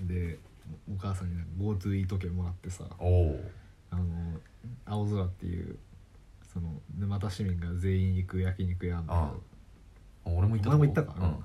[0.01, 0.07] うん。
[0.07, 0.37] で
[0.91, 3.39] お母さんに GoTo イート券もらってさおお
[3.91, 4.03] あの
[4.85, 5.77] 青空っていう
[6.51, 9.31] その沼田市民が全員行く焼肉屋あんだけあ
[10.31, 11.15] ど俺も行ったお前も行ったか。
[11.19, 11.35] うん、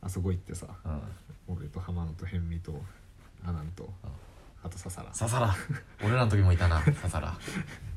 [0.00, 0.66] あそこ行ってさ
[1.48, 2.80] うん、俺と浜野と辺見と
[3.44, 4.10] アナンとうん。
[4.62, 5.14] あとササラ。
[5.14, 5.54] ササラ。
[6.02, 7.36] 俺らの時もいたなササラ。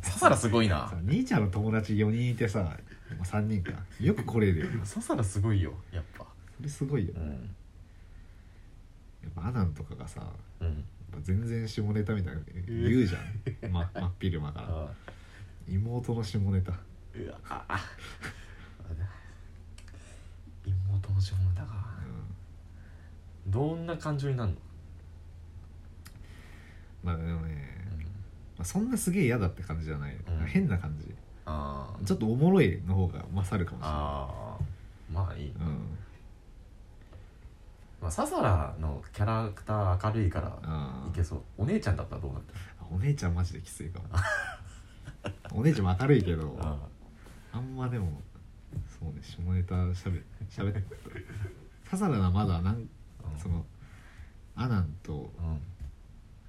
[0.02, 0.90] ササラすごいな。
[0.92, 2.78] さ兄ちゃんの友達4人いてさ
[3.16, 3.72] まあ3人か。
[3.99, 6.26] よく来れるよなササラすごいよやっぱ。
[6.57, 7.30] それすごいよ、うん。
[9.24, 10.28] やっぱアナンとかがさや
[10.68, 14.68] っうんぱ全然下ネタみたいな言うじゃん、ま、 真っ昼間から。
[14.70, 14.89] あ
[15.68, 16.72] 妹の下ネタ。
[16.72, 17.39] うわ。
[17.49, 17.80] ああ。
[20.66, 21.89] 妹の下ネタか。
[23.45, 23.51] うん。
[23.51, 24.57] どんな感情になるの、
[27.03, 27.88] まあでもね、
[28.57, 30.45] まあ、そんなすげえ嫌だって感じじゃない、うん。
[30.47, 31.14] 変な感じ
[31.46, 32.06] あー。
[32.06, 33.98] ちょっとおもろいの方が勝るかもしれない。
[34.00, 35.14] あー。
[35.14, 35.98] まあいい、うん。
[38.02, 41.42] まあ、ササラのキャラクター明るいからあいけそう。
[41.60, 42.42] お姉ちゃんだったらどうだっ
[42.92, 44.06] お姉ちゃんマジできついかも。
[45.54, 46.78] お姉ちゃんも明るいけどたあ
[47.54, 48.22] あんまでも
[49.00, 50.84] そうね下ネタしゃべしゃべって。
[51.86, 52.89] ササラはまだなん
[53.38, 53.66] その
[54.56, 55.62] アナンとうんうん。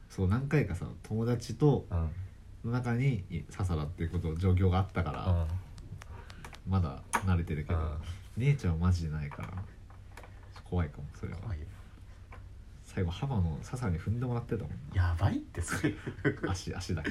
[0.09, 2.11] そう何回かさ友達とうん
[2.65, 5.47] の中にササラっていうこと状況があったから
[6.69, 7.99] まだ慣れてるけどうん。
[8.37, 9.49] 姉ちゃんはマジでないから
[10.65, 11.39] 怖いかもそれは。
[11.41, 11.67] 怖いよ。
[12.83, 14.73] 最後浜のササラに踏んでもらってたもん。
[14.95, 15.95] やばいってそれ。
[16.49, 17.11] 足 足だけ。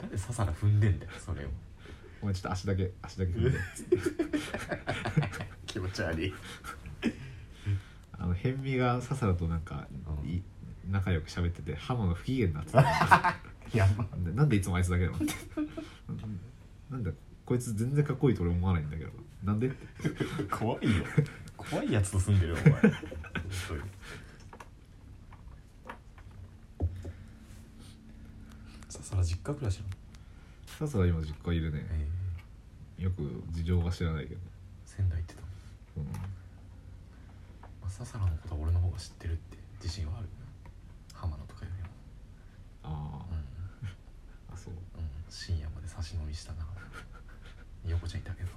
[0.00, 1.48] なんでササラ踏んでんだよそれを。
[2.20, 3.58] お前ちょっと足だけ足だけ踏んで。
[5.66, 6.34] 気持ち悪い。
[8.12, 9.86] あの辺見がササラとなんか
[10.22, 10.28] うん。
[10.28, 10.42] い
[10.88, 12.82] 仲良く喋ってて浜の不機嫌になってた。
[13.74, 15.16] やばでなんでいつもあいつだけなの？
[15.16, 15.26] って
[16.90, 17.12] なんで
[17.44, 19.10] こいつ全然かっこいいと俺思わないんだけど。
[19.44, 19.68] なんで？
[19.68, 19.78] って
[20.50, 21.04] 怖いよ。
[21.56, 22.80] 怖いやつと住んでるよお前。
[22.80, 22.92] 本
[23.68, 23.82] 当に。
[28.88, 29.90] ササラ実家暮らしなの。
[30.66, 31.84] ササラ今実家いるね。
[32.98, 34.40] えよく事情は知らないけど、
[34.84, 35.46] 仙台行ってたの、
[35.98, 36.18] うん、ま
[37.86, 40.28] あ、ササラのことは俺の方が知ってるって自信はある
[42.88, 43.88] あうん。
[43.88, 43.92] あ
[44.52, 44.80] あそう、うん、
[45.28, 46.66] 深夜まで差し飲みしたな。
[47.86, 48.48] 横ちゃんいたけど。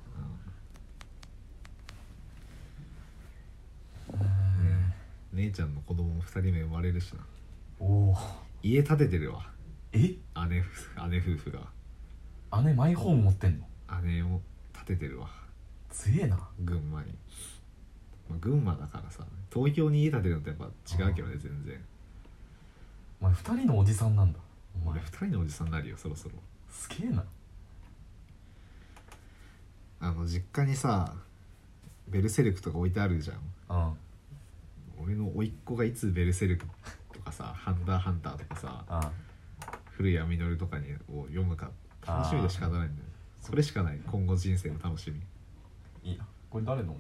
[4.14, 5.38] うん。
[5.38, 7.26] 姉ちゃんの子供も2人目生まれるしな。
[7.80, 8.16] おお
[8.64, 9.50] 家建ててるわ。
[9.94, 10.00] え？
[10.00, 11.70] 姉夫姉夫婦が。
[12.64, 13.66] 姉マイホーム持ってんの？
[14.04, 14.42] 姉を
[14.74, 15.30] 建ててるわ。
[15.90, 16.38] 強えな。
[16.60, 17.14] 群馬に、
[18.30, 21.82] まあ、群馬だからさ東京に家建てるのとやっぱ違うけどね全然
[23.22, 24.40] お前二人のおじさんなんだ。
[24.84, 26.36] お俺前2人のおじさんになるよそろそろ。
[26.70, 27.24] すげえな。
[30.00, 31.14] あの実家にさ
[32.08, 33.38] ベルセルクとか置いてあるじゃん。
[33.70, 33.98] うん。
[35.04, 36.66] 俺の甥っ子がいつベルセルク
[37.14, 39.12] とかさ ハンターハンターとかさあ
[39.92, 41.70] 古谷実とかにを読むか
[42.06, 43.08] 楽しみで仕方ないんだよ。
[43.40, 45.22] それしかない今後人生の楽しみ。
[46.12, 46.98] いいなこれ誰の？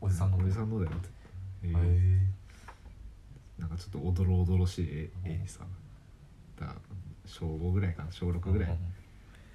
[0.00, 0.38] おじさんの。
[0.38, 0.96] おじさんのだよ。
[0.96, 1.08] って、
[1.62, 1.76] えへー。
[1.76, 2.39] え
[3.80, 5.60] ちょっとおどろおどろしい絵絵にさ
[6.60, 6.74] だ
[7.24, 8.12] 小5ぐらいかな。
[8.12, 8.78] 小6ぐらい。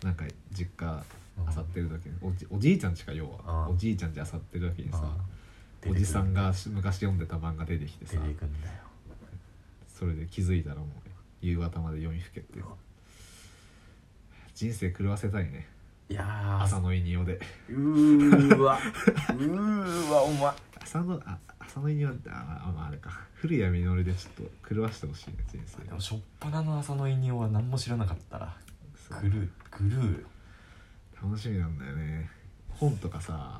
[0.03, 1.03] なんか実家
[1.45, 3.65] あさってる時におじおじいちゃんちか要は。
[3.67, 8.17] あおじいちゃんちあさってる時にさあおじさんが昔読んでた漫画出てきて出さ
[9.87, 10.87] それで気づいたらもう
[11.41, 12.59] 夕方まで読みふけって
[14.55, 15.67] 人生狂わせたいね。
[16.09, 16.63] いやー。
[16.63, 17.39] 朝の犬用で。
[17.69, 18.79] うーわ。
[19.29, 20.53] うーわお前。
[20.81, 21.37] 朝のあ
[21.75, 23.19] 朝の犬用ってああまああれか。
[23.33, 25.83] 古谷実でちょっと狂わしてほしいね人生。
[25.83, 28.55] でもしょっぱなの朝の引用は何も知らなかったら。
[29.21, 30.25] グルーグルー。
[31.21, 32.29] 楽しみなんだよね。
[32.69, 33.59] 本とかさ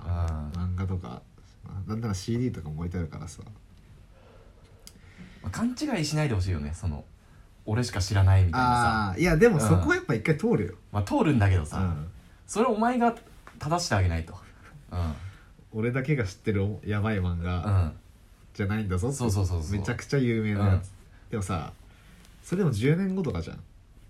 [0.53, 1.21] 漫画とか
[1.65, 3.41] まあなんなら CD とかも置いてあるからさ。
[5.43, 7.03] まあ勘違いしないでほしいよねその
[7.65, 8.73] 俺しか知らないみたいなさ。
[8.73, 12.07] ああーいやでもそこはやっぱ一回通るよ、まあ通るんだけどさ、うん、
[12.47, 13.13] それお前が
[13.59, 14.33] 正してあげないと。
[15.73, 17.95] 俺だけが知ってるやばい漫うんう画ん
[18.55, 19.09] じゃないんだぞ。
[19.09, 19.77] ってそうそうそうそう。
[19.77, 20.91] めちゃくちゃ有名なやつ、
[21.29, 21.73] でもさ
[22.41, 23.59] それでも10年後とかじゃん、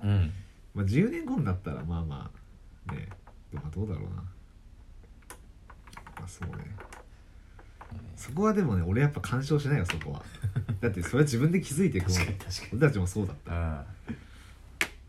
[0.04, 0.32] うん。
[0.76, 2.30] まあ、10年後になったらまあま
[2.88, 3.08] あね
[3.52, 4.16] でもまあどうだろうな。
[4.18, 4.24] ま
[6.24, 6.66] あそうね。
[8.16, 10.24] そこはでもね俺やっぱ干渉しないよそこは。
[10.80, 12.18] だってそれは自分で気づいていくもん。
[12.18, 13.52] 確かに確か俺たちもそうだっうん。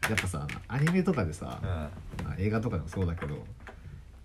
[0.01, 2.25] たやっぱさアニメとかでさ、うん。
[2.25, 3.47] まあ映画とかでもそうだけど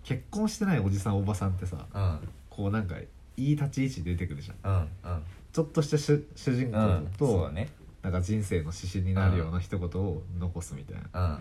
[0.04, 2.28] 結婚してないおじさんおばさんってさうん。
[2.48, 2.96] こうなんか
[3.36, 4.72] いい立ち位置出てくるじゃん。
[4.72, 5.22] うんうん。
[5.52, 7.68] ちょっとした主主人うん公と、ね。
[8.02, 11.40] なんか人生の指針になるような一言を残すみたいな、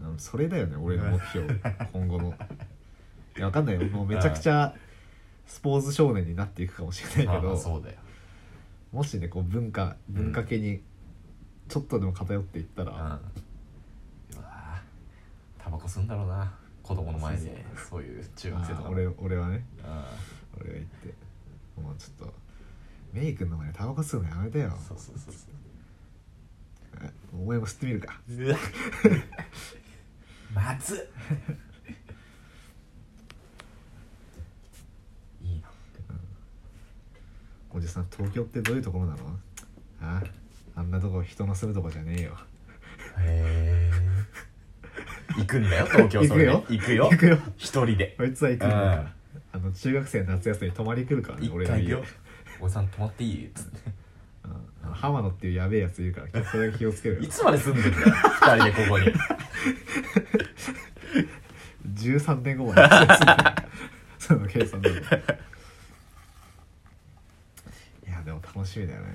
[0.00, 0.10] うん。
[0.12, 1.46] うんそれだよね俺の目標。
[1.92, 2.34] 今後の。
[3.36, 3.86] いやわかんないよ。
[3.88, 4.74] もうめちゃくちゃ
[5.46, 7.96] スポーツ少年になっていくかもしれないけどあそうだよ。
[8.92, 10.82] もしねこう文化文化系に
[11.68, 13.20] ちょっとでも偏っていったら、
[15.58, 17.64] タバコ吸うんだろうな子供の前で。
[17.88, 19.64] そういう中学生とかあ俺俺はね。
[19.78, 21.14] う俺が言って
[21.80, 22.34] もうちょっと
[23.12, 24.68] メイ君の前でタバコ吸うのやめてよ。
[24.68, 25.34] んそうそうそうそう。
[27.02, 28.20] えお前も吸ってみるか。
[28.28, 28.58] うわ。
[30.54, 30.98] まずっ
[35.42, 35.68] いいな。
[37.72, 39.38] おじさん東京ってどういうところなの？
[40.02, 40.22] あ
[40.76, 42.36] あんなとこ人の住むとこじゃねえよ。
[43.18, 43.90] へえ。
[45.36, 46.50] 行くんだよ東京それで。
[46.52, 47.08] 行行くよ。
[47.10, 47.38] 行くよ。
[47.56, 48.14] 一人で。
[48.18, 48.66] こいつは行く。
[48.66, 48.70] ん。
[48.70, 49.14] だよあ
[49.60, 52.02] の中学生の夏休みに泊まり来るからね一俺の
[52.60, 53.46] おじさん泊まっていい？
[53.46, 53.78] っつって
[54.92, 57.20] 浜野っていうやべえやついるから それだけ気をつけるよ。
[57.22, 58.06] いつまで住んでんだよ
[58.56, 59.12] 二人でここに。
[61.94, 62.82] 13年後まで
[64.18, 65.00] その計算だとい
[68.10, 69.08] やでも楽しみだよね。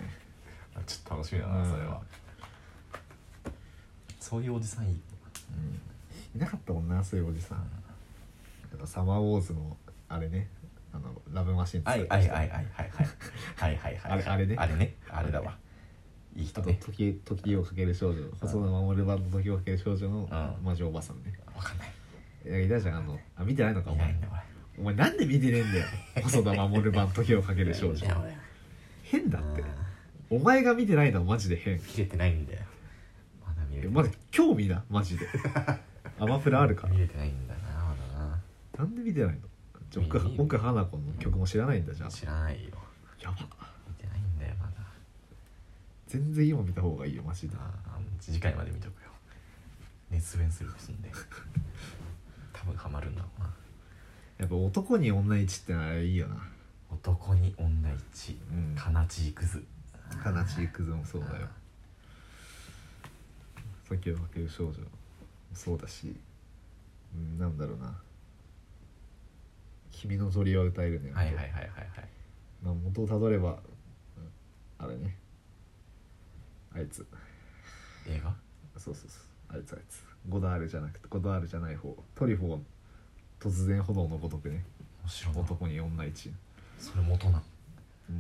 [0.85, 1.71] ちょっと楽しみだうなん。
[1.71, 2.01] それは。
[4.19, 5.01] そういうおじさんいい。
[6.35, 7.63] いなかったもんなそういうおじさん。
[8.85, 9.77] サマーウォーズの
[10.09, 10.47] あれね。
[10.93, 13.07] あのラブマシン作はいったはいはいはいはいはい。
[13.55, 14.11] はいはいはい。
[14.11, 14.55] あれあれね。
[14.57, 14.95] あれね。
[15.09, 15.57] あれだわ。
[16.35, 16.79] いい人ね。
[16.81, 21.33] 時「時をかける少女」細田守版の「時をかける少女」の魔女おばさんね。
[21.55, 21.91] わかんない。
[22.45, 22.97] いやいたじゃん。
[22.97, 24.15] あのあ見てないのかお前。
[24.77, 25.85] お前なんで見てねえんだよ。
[26.23, 28.05] 細田守版「時をかける少女」
[29.03, 29.63] 変だって。
[30.29, 31.79] お前が見てないのはマジで変。
[31.79, 32.61] 切れてないんだよ。
[33.45, 35.27] まだ見れてまだ興味なマジで。
[36.19, 36.93] アマプラあるから。
[36.93, 38.39] 見れてないんだなまだな。
[38.79, 39.47] なんで見てないの？
[39.95, 42.09] じゃあ奥花子の曲も知らないんだじゃあ。
[42.09, 42.71] 知らないよ。
[43.21, 43.37] やば。
[43.87, 44.73] 見てないんだよまだ。
[46.07, 47.55] 全然今見た方がいいよマジで。
[47.57, 49.09] ああ次回まで見とくよ。
[50.11, 51.09] 熱弁するですんで
[52.53, 53.53] 多分ハマるんだろうな。
[54.37, 56.35] やっぱ男に女一ってのはいいよな。
[56.91, 58.75] 男に女一うん。
[58.75, 59.63] かなちいくず。
[60.21, 61.47] かなちいくずもそうだよ。
[63.87, 64.87] 時をかける少女も
[65.53, 66.15] そうだし、
[67.15, 67.95] うん、なんだろうな
[69.95, 71.11] 君の鳥は歌えるね。
[71.13, 71.69] はいはいはいはいはい。
[72.61, 73.57] まあ、元をたどればうん
[74.77, 75.15] あれね。
[76.73, 77.05] あいつ。
[78.07, 78.35] 映画？
[78.77, 79.19] そうそうそ
[79.53, 79.55] う。
[79.55, 80.03] あいつあいつ。
[80.27, 81.95] ゴダールじゃなくてゴダールじゃない方。
[82.13, 82.59] トリフォー
[83.39, 84.65] 突然炎のごとくね。
[85.03, 85.41] 面白いな。
[85.41, 86.33] 男に女一。
[86.77, 87.41] それ元な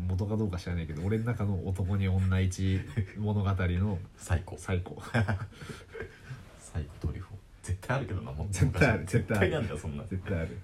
[0.07, 2.79] 元かどうか知らないけど俺の中の男に女一
[3.17, 4.55] 物語の最高。
[4.57, 5.01] 最高。
[6.59, 9.51] 最高トリュフ絶対あるけどなもう絶対ある絶対ある。
[9.51, 10.03] なんだよそんな。
[10.05, 10.57] 絶対ある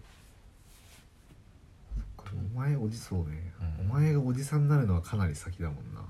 [2.53, 3.91] お前おじそうね、うん。
[3.91, 6.01] お前がおじさんになるのはかなり先だもんな。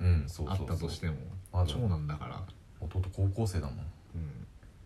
[0.00, 0.66] うんそうそうあそう。
[0.66, 1.16] ったとしても。
[1.52, 1.66] まだ。
[1.66, 2.42] 長男だから。
[2.80, 3.76] 弟高校生だもん。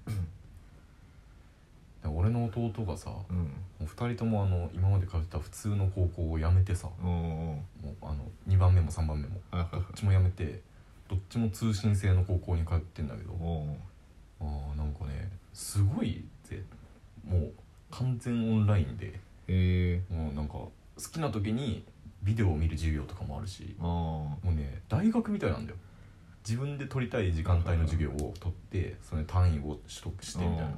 [0.08, 0.14] うん。
[2.02, 3.50] で俺の弟がさもうん。
[3.80, 10.60] う2人ともあの今まで通ってた普通の高校を辞めてさもうあの2番目も3番目もどっちも辞めて
[11.08, 13.76] どっちも通信制の高校に通ってんだけどお
[14.40, 16.62] あーなんかねすごいぜ。
[17.24, 17.52] もう
[17.90, 19.18] 完全オンラインで
[19.48, 21.84] へえもうなんか好きな時に
[22.22, 25.78] ビデオを見る授業とかもあるしああもうね大学みたいなんだよ。
[26.46, 30.72] 自分で取りたい時間帯の授業を取ってそれ単位を取得してみたいな。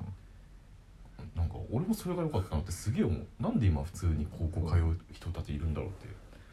[1.35, 3.27] なんか俺もそれが良かったなってすげえ思う。
[3.41, 6.07] なんで今普通に高校通う人たちいるんだろうって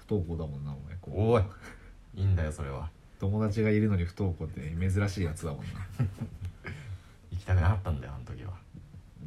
[0.07, 1.32] 不登校だもんなお前こう。
[1.34, 1.43] おい
[2.16, 2.89] いいんだよそれは。
[3.20, 5.66] 友達がいるのに不登校って珍しいやつだもんな。
[7.32, 8.53] 行きたくなかったんだよあの時は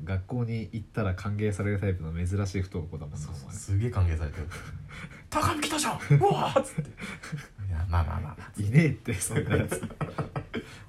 [0.07, 4.49] 学校に行ったら歓迎されるタイプの珍しい不登校だもんなそうそうおすげえ歓迎されてる
[5.29, 6.91] 「高見来たじゃんうわ!」っつって。
[6.91, 9.81] いやまあまあまあいねえってそんなやつ。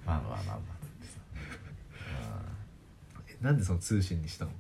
[0.06, 0.60] まあまあまあまあ
[3.28, 4.52] えなんでその通信にしたの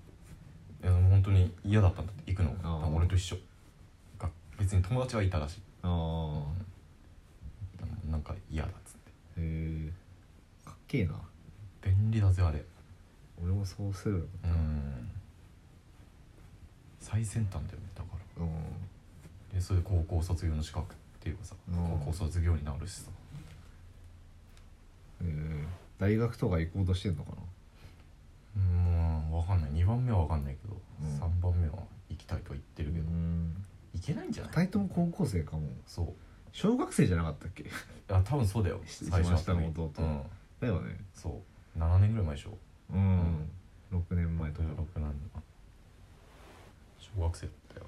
[0.83, 3.37] うんいや本当に嫌だったんだって行くのあーが俺と一緒
[4.19, 4.29] が
[4.59, 6.43] 別に友達はいたらしいあ
[8.07, 9.91] あなんか嫌だっつってへえ
[10.65, 11.13] かっけえな
[11.81, 12.63] 便利だぜあれ
[13.43, 15.09] 俺もそうするうん。
[16.99, 18.43] 最先端だよねだから。
[18.43, 18.51] うん。
[19.53, 21.75] でそ高校卒業の資格っていうかさうん。
[21.99, 23.11] 高校卒業になるしさ。
[25.21, 25.65] えー、
[25.99, 27.37] 大学とか行こうとしてんのかな？
[28.57, 29.71] うん分かんない。
[29.71, 31.15] 2番目は分かんないけど、うん。
[31.15, 31.77] 3番目は
[32.09, 33.53] 行きたいとは言ってるけど、ん。
[33.93, 35.67] 行けないんじゃない？2人とも高校生かも。
[35.85, 36.07] そう。
[36.51, 37.65] 小学生じゃなかったっけ？
[38.09, 38.81] あ多分そうだよ。
[38.85, 39.91] し最初の弟。
[39.99, 40.21] うん。
[40.59, 40.97] だよね。
[41.13, 41.41] そ
[41.75, 41.79] う。
[41.79, 42.57] 7年ぐらい前でしょ
[42.91, 43.49] うん、
[43.91, 44.67] 6年前とか。
[44.67, 45.41] 6なんだ
[46.99, 47.85] 小学生だったよ。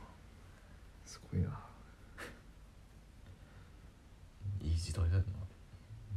[1.05, 1.49] すごいな。
[4.61, 5.25] いい時代だよな。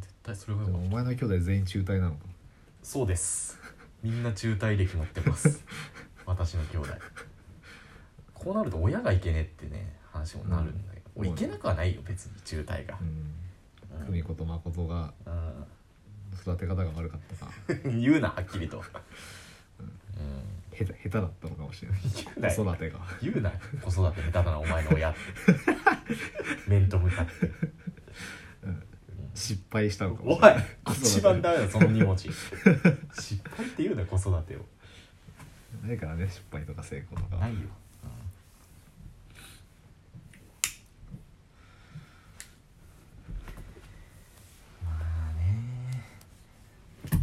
[0.01, 2.27] 絶対それがでもお前の兄弟全員中退なのか。
[2.83, 3.59] そうです。
[4.03, 5.65] みんな中退歴持ってます。
[6.27, 6.89] 私の兄弟。
[8.35, 15.65] こうなると親がいけねえってね話もなるんだけど、うん、いけなくはないよ別に中退が、うん、う、子と誠が、うん。
[16.41, 17.53] 育て方が悪かったか
[17.89, 18.85] 言うなはっきりと、うん、
[20.77, 22.01] 下手下手だったのかもしれない。
[22.03, 22.55] 言うなよ。
[22.55, 23.01] 子育てが。
[23.23, 25.11] 言うな子育て下手だなお前の親。
[25.11, 27.33] っ て面と向かって。
[29.35, 30.67] 失敗したのかおいもしれない。
[31.03, 32.29] 一番ダメだその2文字。
[33.19, 34.67] 失敗って言うな子育てを。
[35.81, 37.61] ないからね失敗とか成功とかないよ、
[44.85, 46.03] まあね
[47.11, 47.17] で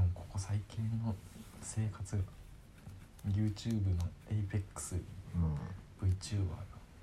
[0.00, 0.38] もこ
[0.80, 1.14] こ最近の
[1.60, 2.22] 生活が
[3.28, 6.56] YouTube の APEX う VTuber が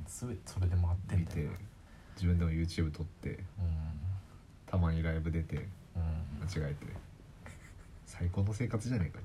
[0.07, 1.57] 全てそれで回ってん見てんだよな
[2.15, 3.39] 自分でも YouTube 撮って
[4.65, 6.87] たまにライブ出てうん、うん、間違えて。
[8.05, 9.19] 最高の生活じゃねえか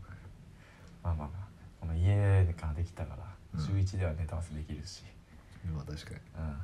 [1.03, 1.39] まあまあまあ
[1.81, 3.25] この家ができたから
[3.55, 3.65] うん。
[3.65, 5.05] 週1ではネタ合わせできるし。
[5.75, 6.17] まあ確かに。
[6.17, 6.57] うん。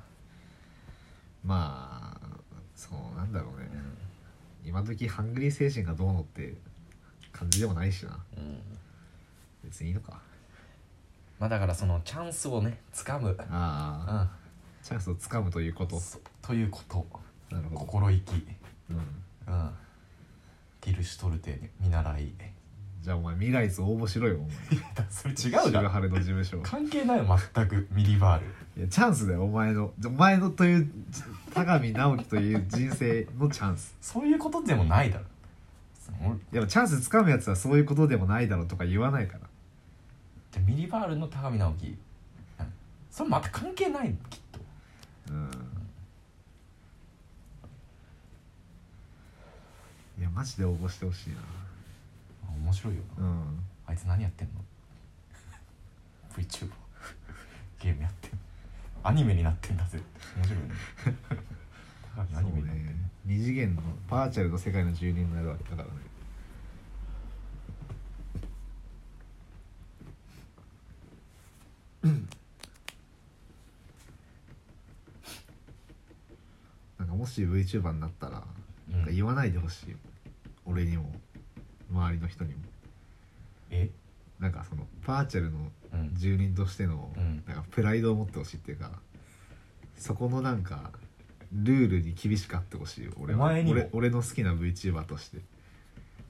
[1.45, 2.27] まあ
[2.75, 3.69] そうなんだろうね。
[3.73, 4.69] うん。
[4.69, 6.55] 今時ハングリー精神がどうのって
[7.39, 8.19] 感じでもないしな。
[8.37, 8.59] うん。
[9.65, 10.21] 別にいいのか。
[11.39, 14.29] まあだからそのチャンスをね掴む、ああ、うん、
[14.83, 16.01] チャンスをつかむということ。
[16.01, 17.07] そということ。
[17.51, 18.33] なるほど、心意気。
[18.91, 18.97] うん、
[19.47, 19.71] うん。
[20.81, 22.33] ギルシュトルテに見習い。
[23.01, 25.07] じゃあお前未来図応募しろよお前。
[25.09, 26.61] それ違う白だろ晴れの事務所。
[26.63, 28.47] 関係ないよ全くミリバール。
[28.83, 29.93] いやチャンスだよお前の。
[30.05, 30.91] お前のという
[31.55, 33.97] 高見直樹という人生のチャンス。
[34.01, 35.25] そういうことでもないだろ
[36.21, 39.41] 俺でもチャンスつかむやつはそういうことでもないだろうとか言わないから
[40.53, 41.99] じゃあミリバールの高見直樹。
[42.59, 42.67] うん。
[43.11, 44.59] それまた関係ないのきっと。
[45.31, 45.51] うん。
[50.19, 51.37] いやマジで応募してほしいな。
[52.49, 53.61] あ面白いよな、うん。
[53.87, 54.55] あいつ何やってんの
[56.37, 56.71] ？VTuber
[57.79, 58.39] ゲームやってんの。
[59.05, 60.01] アニメになってんだぜ。
[60.37, 60.71] 面白いね
[62.17, 62.98] 高見アニメになってんのね
[63.29, 65.91] 二次元のバーチャルの世界の住人になるわけだからね。
[76.99, 78.43] なんかもし VTuber になったら
[78.91, 79.99] なんか言わないでほしいよ、
[80.65, 81.13] 俺にも。
[81.91, 82.61] 周りの人にも。
[83.71, 83.91] え？
[84.41, 86.15] なんかそのバーチャルのうん。
[86.15, 87.43] 住人としてのうん。
[87.47, 88.91] なんかプライドを持ってほしいっていうか
[89.99, 90.93] そこのなんか
[91.53, 93.13] ルールに厳しくあってほしいよ。
[93.19, 93.41] 俺は。
[93.41, 93.81] お前にも。
[93.81, 95.39] 俺俺の好きな VTuber として。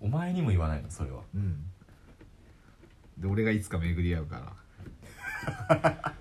[0.01, 1.23] お前にも言わないのそれは。
[1.35, 1.64] うん。
[3.19, 4.55] で俺がいつか巡り合うから。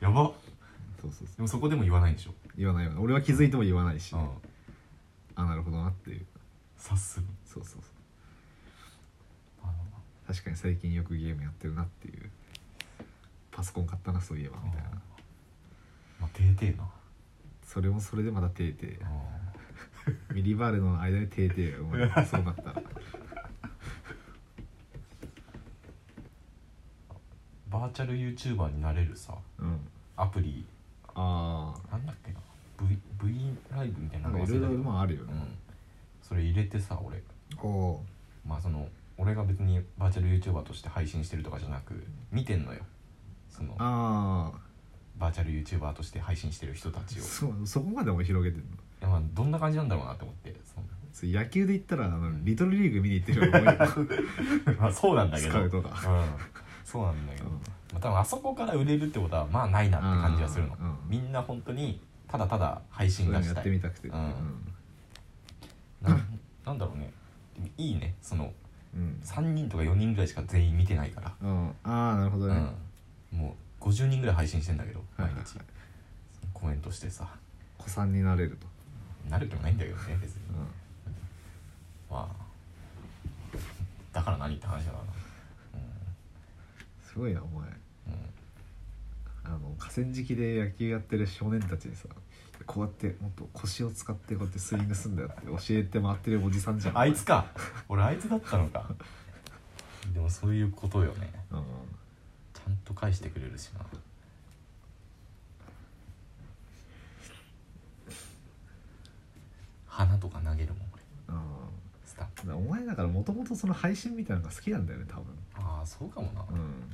[0.00, 0.32] やば。
[1.00, 1.36] そうそうそう。
[1.36, 2.34] でもそこでも言わないんでしょ？
[2.56, 4.28] 言わないよ俺は気づいても言わないし、うん。
[5.36, 6.26] あなるほどなっていう。
[6.76, 7.26] 察する。
[7.46, 7.92] そうそうそう。
[9.62, 9.72] あ
[10.26, 12.30] 確かに最近よくゲームやってるなっていう。
[13.52, 14.90] パソコン買ったなそういえばみたいな。
[16.20, 16.88] まあてえてえな
[17.72, 19.06] それもそれでまたていてあ
[20.34, 22.62] ミリバールの間でていてお前そうなった。
[22.64, 22.82] ら
[27.70, 29.78] バーチャル YouTuber になれるさうん。
[30.16, 30.66] アプリ。
[31.14, 32.40] あなんだっけな。
[32.80, 35.56] V, v ライブみたいあななんかいろああるよね、うん。
[36.22, 37.22] それ入れてさ俺。
[37.62, 38.04] おお
[38.44, 42.84] まあその俺が別にバーチャル YouTuber として配信してるとかじゃなく見てんのよ。
[43.48, 43.76] その。
[43.78, 44.69] あ
[45.20, 47.22] バーチャル YouTuber として配信してる人たちを。
[47.22, 48.66] あそうそこまでも広げてんの？
[48.68, 53.50] いやまあどんな感じなんだろうなって思ってそのそう野球で言ったらあのリトルリーグ見に行ってる
[54.80, 55.50] まあそうなんだけど。
[55.50, 55.90] スカウトが。
[55.90, 56.28] うん、
[56.84, 57.52] そうなんだけど、うん。
[57.52, 57.60] ま
[57.96, 63.62] あ、多分あそこから売れるってことはまあないなって感じはするの、うんうんみんな本当にただただ配信がしたい。
[63.62, 64.08] ってみたくて。
[64.08, 64.32] うん。
[66.02, 66.16] な
[66.64, 67.12] なんだろうね。
[67.76, 68.14] いいね。
[68.22, 68.52] その
[68.94, 69.20] うん。
[69.22, 72.54] 3人とか4人ぐらいしか全員見てないから、ああなるほどね、
[73.32, 75.58] うん、もう50人ぐらい配信してんだけど毎日、
[76.52, 77.28] コメントしてさ。
[77.78, 78.66] 子さんになれると、
[79.30, 80.42] なる気もないんだけどね別に。
[80.50, 80.56] うん、
[82.10, 82.50] まあ
[84.12, 84.98] だから何って話だな
[87.02, 87.54] すごいなお前。
[87.54, 87.70] うん、うん
[89.42, 92.06] あの河川敷で野球やってる少年たちにさ
[92.66, 97.46] こうやってもっと腰を使ってこうやってスイングすんだよって教えて回ってるおじさんじゃんあいつか。
[97.88, 98.84] 俺あいつだったのか。
[100.12, 101.32] でもそういうことよね。
[101.50, 101.62] うん
[102.64, 103.84] ちゃんと返してくれるしな。
[109.86, 111.02] 花とか投げるもん俺。
[111.36, 111.42] うん
[112.06, 115.24] スタッだからお前だからもともとその配信みたいなのが好きなんだよね多分。
[115.54, 116.44] ああそうかもな。
[116.50, 116.90] うん。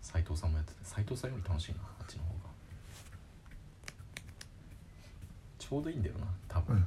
[0.00, 2.34] 斎藤さんもやってて斎藤さんより楽しいなあっちの方が。
[5.58, 6.84] ちょうどいいんだよな多分、うん。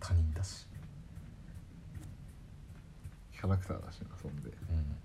[0.00, 0.66] 他人だし。
[0.70, 4.96] キャラクターだしなそんで、うん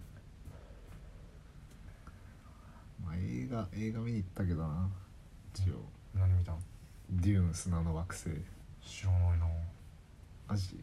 [3.05, 4.89] まあ、映画映画見に行ったけどな。
[5.55, 5.75] 一応。
[6.13, 6.59] 何見たん
[7.09, 8.29] 「デューン砂の惑星。
[8.83, 9.47] 知らないな」
[10.49, 10.79] マジ？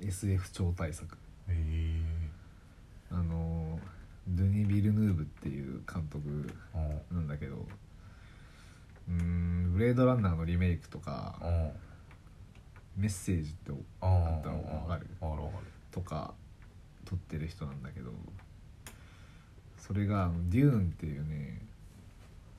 [0.00, 0.08] うん。
[0.08, 1.16] SF 超大作。
[1.48, 2.02] へえ。
[3.10, 3.78] あの
[4.28, 6.52] ドゥニ・ビルヌーブっていう監督
[7.10, 7.16] うん。
[7.16, 7.66] なんだけど。
[9.08, 11.38] うーん「ブレードランナー」のリメイクとか。
[11.42, 11.72] うん
[12.96, 15.06] 「メッセージ」ってああんたのわかる。
[15.90, 16.34] とか
[17.04, 18.12] 撮ってる人なんだけど
[19.76, 21.60] それがあの「デューン」っていうね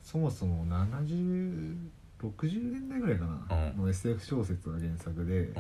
[0.04, 1.78] そもそも7060
[2.72, 3.78] 年代ぐらいかな、うん。
[3.84, 5.60] の SF 小説が原作で、う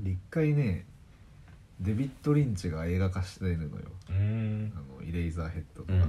[0.00, 0.04] ん。
[0.04, 0.86] で一回ね
[1.80, 3.84] デビッド・リンチが映画化してるのよ。
[4.08, 5.92] あのイレイザーヘッドとか。
[5.92, 6.00] うん。
[6.00, 6.06] の、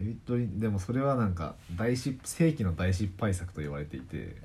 [0.00, 4.36] デビッド・リンでもそれはなんか大失世紀の大失敗作と言われていて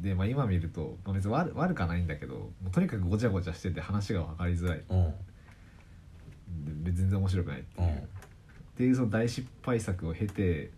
[0.00, 4.82] で、まあ、今見ると、まあ、別に悪悪くはないんだけどもうとにかくごちゃごちゃしてて話が分かりづらい。
[6.82, 7.94] で全然面白くないっていう、うん。
[7.94, 7.98] っ
[8.76, 10.70] ていうその大失敗作を経て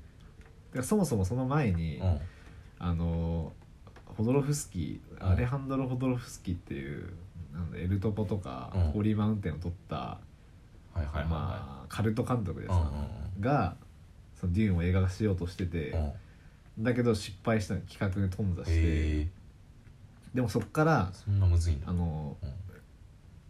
[0.83, 2.21] そもそもその前に、うん。
[2.81, 3.53] あの
[4.17, 5.33] ホドロフスキー、うん。
[5.33, 7.13] アレハンドロ・ホドロフスキーっていう
[7.53, 8.81] なんだエルトポとか、うん。
[8.93, 10.19] ホーリーマウンテンを撮った、
[10.95, 12.73] まあ、カルト監督です
[13.41, 13.77] が
[14.39, 15.95] そのデューンを映画化しようとしてて、
[16.79, 19.29] だけど失敗したの企画に頓挫して、へえ。
[20.35, 22.37] でもそっからそんなむずいあの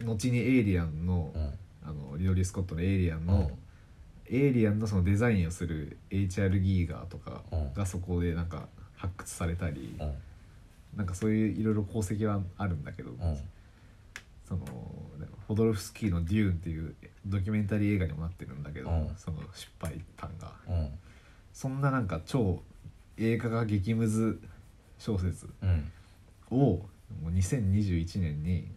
[0.01, 0.07] うん。
[0.07, 1.53] 後にエイリアンの,、うん。
[1.83, 4.35] あのリドリー・スコットのエイリアンの、うん。
[4.35, 7.75] エイリアンのそのデザインをする HR ギーガーとかうん。
[7.75, 10.15] がそこでなんか発掘されたり、うん。
[10.97, 13.39] なんかそういういろいろ功績はあるんだけど、うん。
[14.49, 14.65] その
[15.47, 16.95] ホドロフスキーの「デューン」っていう
[17.29, 19.13] ドキュメンタリー映画にもなってるんだけど、うん。
[19.17, 20.53] その失敗談が。
[20.69, 20.91] うん。
[21.53, 22.63] そんななんか超
[23.17, 24.41] 映画が激ムズ
[24.99, 25.91] 小説うん。
[26.51, 26.89] をも
[27.27, 28.69] う2021年に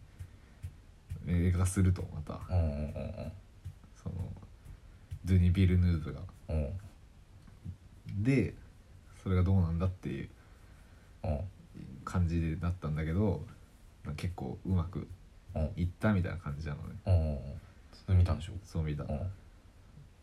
[1.27, 2.39] 映画化するとまた。
[4.01, 4.15] その
[5.25, 6.21] ドゥニ・ビルヌーブが。
[6.49, 8.23] うん。
[8.23, 8.53] で
[9.23, 10.29] それがどうなんだっていう
[11.23, 11.39] うん。
[12.03, 13.45] 感じでだったんだけど
[14.03, 15.07] まあ結構うまく
[15.55, 15.69] うん。
[15.77, 16.95] いったみたいな感じなのね。
[17.05, 17.37] うん
[18.11, 18.53] それ見たんでしょ？
[18.65, 19.09] そう見た、うん。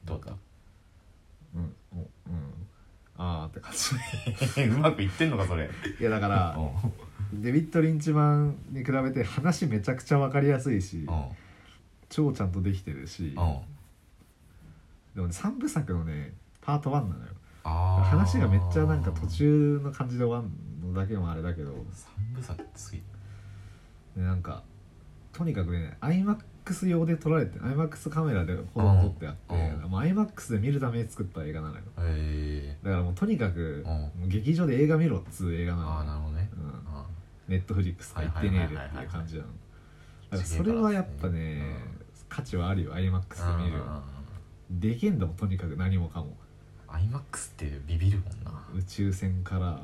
[0.05, 0.37] どうだっ
[1.55, 2.09] うんおうん。
[3.17, 3.73] ああって感
[4.55, 5.71] た うまくいってんのかそれ。
[5.97, 6.57] じいやだから
[7.33, 7.43] うん。
[7.43, 11.25] デビッド・リンチ版に比べて話めちゃくちゃ分かりやすいしうん。
[12.11, 13.35] 超ちゃんとできてるしうん。
[15.15, 17.33] でもね3部作のねパート1なのよ。
[17.65, 21.85] 話がめっちゃなんか途中の感じで終わんのだけもあれだけど。
[21.93, 23.03] 三部作ってすげえ。
[24.21, 24.63] でなんか
[25.33, 25.97] とにかくね
[26.69, 29.91] iMAX 用で撮られて iMAX カメラでほとんど撮ってあって、うん。
[29.91, 31.83] もう iMAX で見るために作った映画なのよ。
[32.83, 33.85] だからもうとにかく、
[34.27, 36.51] 劇場で映画見ろっつう映画なのああなるほどね。
[37.49, 39.49] ネットフリックスが言ってねえでっていう感じなの。
[40.31, 41.63] だからそれはやっぱね
[42.29, 42.93] 価値はあるよ。
[42.93, 43.83] iMAX で見る
[44.71, 46.37] でけんだもんとにかく何もかも。
[46.89, 47.21] iMAX っ
[47.57, 48.65] てビビるもんな。
[48.75, 49.81] 宇宙船からうん。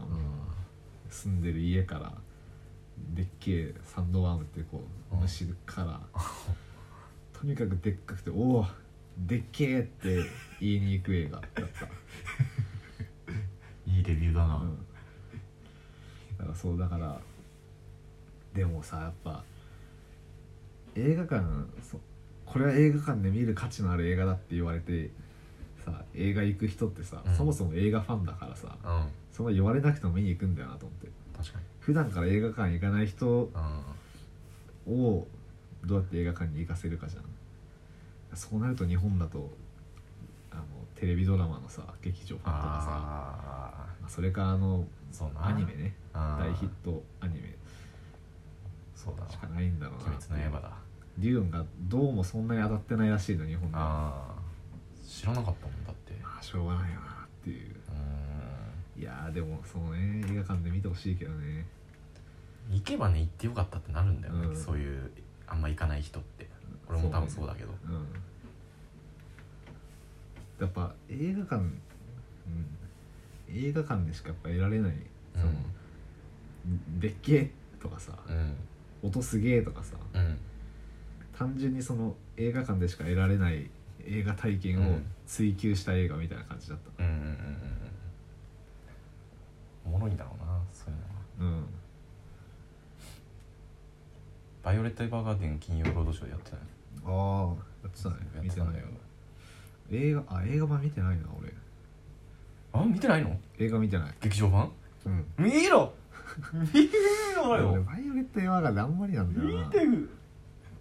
[1.11, 2.13] 住んでる家から
[3.15, 4.83] でっけえサンドワームってこ
[5.13, 5.23] ううん。
[5.23, 6.01] 虫から
[7.45, 8.65] とにかくでっかくておお
[9.19, 10.25] でっけえって
[10.61, 11.61] 言いに行く映画だった、
[13.87, 14.57] いいレビューだな。
[14.57, 14.79] うん、
[16.39, 17.21] だからそうだから
[18.55, 19.45] でもさやっぱ
[20.95, 21.45] 映画館
[21.83, 22.01] そ
[22.47, 25.11] これは映画館で見る価値のある映画だって言われて
[25.85, 27.35] さ映画行く人ってさ、うん。
[27.35, 29.11] そもそも映画ファンだからさうん。
[29.33, 31.11] そんな言われなくても見に行くんだよなと思って。
[31.37, 31.65] 確かに。
[31.81, 33.53] 普段から映画館行かない人
[34.87, 34.95] うん。
[34.95, 35.29] を
[35.87, 37.25] どうやって映画館に行かせるかじゃん。
[38.37, 39.51] そうなると日本だと
[40.51, 40.63] あの
[40.97, 44.85] テレビドラマのさ劇場版とかさあまあそれかあの
[45.37, 45.95] アニメね。
[46.13, 47.55] 大ヒットアニメ。
[48.97, 50.73] そうだしかないんだろうな鬼滅の刃だ。
[51.19, 53.79] デューンがどうもそんなに当たってないらしいの日本で
[55.07, 56.13] 知らなかったもんだって。
[56.23, 57.75] まあしょうがないよなっていう。
[58.97, 61.67] ういやーでもそうね映画館で見てほしいけどね。
[62.71, 64.57] ん行けばね行ってよかったってなるんだよね、うん。
[64.57, 65.11] そういう
[65.47, 66.49] あんま行かない人って。
[66.89, 67.71] 俺も多分そうだけど。
[67.87, 68.07] うん。
[70.61, 71.73] やっぱ映画館、うん、
[73.49, 74.93] 映画館でしかやっぱ得られない
[75.35, 75.53] その、
[77.01, 77.51] でっけえ
[77.83, 78.55] とかさうん。
[79.03, 80.39] 音すげえとかさうん。
[81.37, 83.69] 単純にその映画館でしか得られない
[84.07, 85.07] 映画体験をうん。
[85.27, 87.37] 追求した映画みたいな感じだったうんうんうんうんうん。
[89.87, 90.97] おもろいんだろうなそうい
[91.41, 91.59] うのは。
[91.59, 91.67] うん
[94.65, 96.63] バイオレット・エヴァーガーデン金曜ロードショーでやってたよ
[97.07, 98.17] ああやってたね。
[98.43, 98.83] 見てないよ。
[99.91, 101.53] 映画あ映画版見てないな俺。
[102.73, 103.39] あ見てないの？
[103.59, 104.15] 映画見てない。
[104.23, 104.71] 劇場版？
[105.05, 105.27] うん。
[105.39, 105.93] 見ろ！
[106.73, 106.89] 見
[107.37, 109.65] ろ俺よバイオレット・エヴァーガーデンあんまりなんだよな。
[109.67, 110.09] 見てる！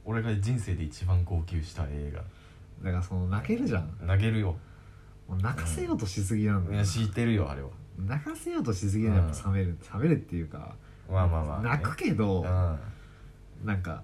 [0.05, 2.13] 俺が人生で一番号泣した映
[2.83, 3.89] だからその泣けるじゃん。
[4.05, 4.55] 画投げるよ。
[5.27, 7.69] もう泣かせようとしすぎなんだよな、いや知ってるよあれは。
[7.97, 10.75] 泣かせようとしすぎるのやっぱ冷める、冷めるっていうか。
[11.09, 12.43] まあまあまあ、ね、泣くけど、うん。
[12.45, 12.79] ま
[13.63, 14.03] なんか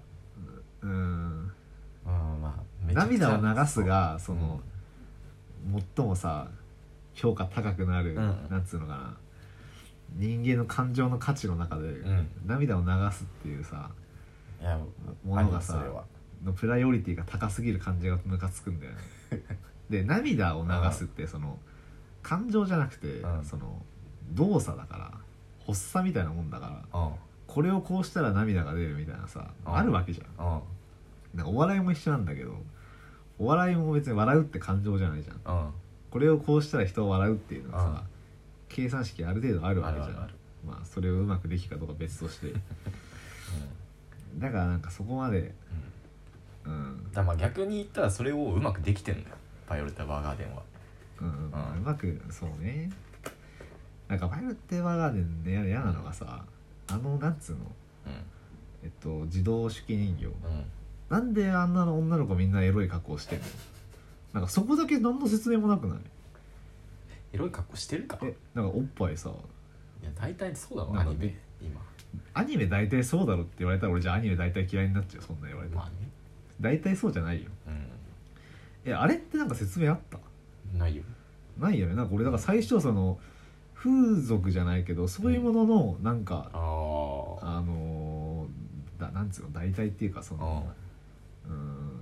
[0.82, 1.52] うん。
[2.06, 4.60] あまあ涙を流すがその、
[5.96, 6.48] 最もさ
[7.14, 8.46] 評価高くなる、うん。
[8.50, 9.16] なんつうのかな。
[10.16, 12.28] 人間の感情の価値の中で、うん。
[12.46, 13.90] 涙を流すっていうさ
[15.24, 15.84] ものがさ
[16.44, 18.98] のプライオリティが高すぎる感じがムカつくんだよね。
[19.90, 21.58] で涙を流すってその
[22.22, 23.44] 感情じゃなくて、うん。
[23.44, 23.82] その
[24.32, 25.12] 動作だから
[25.66, 27.12] 発作みたいなもんだからうん
[27.50, 29.76] これをこうしたら涙が出るみたいなさ、うん。
[29.76, 30.46] あるわけじゃん。
[30.46, 30.60] うん。
[31.34, 32.54] なんかお笑いも一緒なんだけど
[33.38, 35.36] お笑いも別に笑うって感情じゃないじゃん。
[35.36, 35.70] うん。
[36.10, 37.98] これをこうしたら人を笑うっていうのはさ、うん。
[38.68, 40.16] 計算式ある程度あるわけじゃん。
[40.64, 42.52] まあそれをうまくできるかどうか別として。
[44.38, 45.52] だからなんかそこまで
[46.64, 46.72] うん。
[46.72, 47.12] うん。
[47.12, 49.36] だまあ逆に言ったらそれをうまくできてんだよ。
[49.68, 50.62] バイオレット・バーガーデンは。
[51.20, 51.34] うんうん。
[51.34, 51.78] うん。
[51.78, 52.90] うまくそうね。
[54.06, 56.44] なんかバイオレット・エヴァーガーデンで嫌なのがさ
[56.92, 57.60] あのなんつうの？
[57.62, 57.64] う
[58.82, 60.26] えっと自動手記人形。
[61.08, 63.44] なんであんなの女の子みんなエロい格好してんの？
[64.32, 65.98] なんかそこだけ何の説明もなくない？
[67.32, 68.16] エロい格好してるか？
[68.22, 69.30] いえなんかおっぱいさ。
[70.02, 71.80] や大体そうだろなんかアニメ今。
[72.34, 75.22] アニメ大体そうだろって言われたら俺じゃあアニメ大体嫌いになっちゃう。
[75.22, 75.92] そんな言われて、まあね。
[76.60, 77.50] 大体そうじゃないよ。
[78.84, 80.18] えあれってなんか説明あった？
[80.72, 81.02] うんないよ。
[81.58, 81.94] ないよね。
[81.94, 83.18] なんか俺だから最初その
[83.82, 90.68] 風俗じゃないけどそういうもののなんか、あああのー、だなんつうの代替っていうかその
[91.48, 92.00] うん。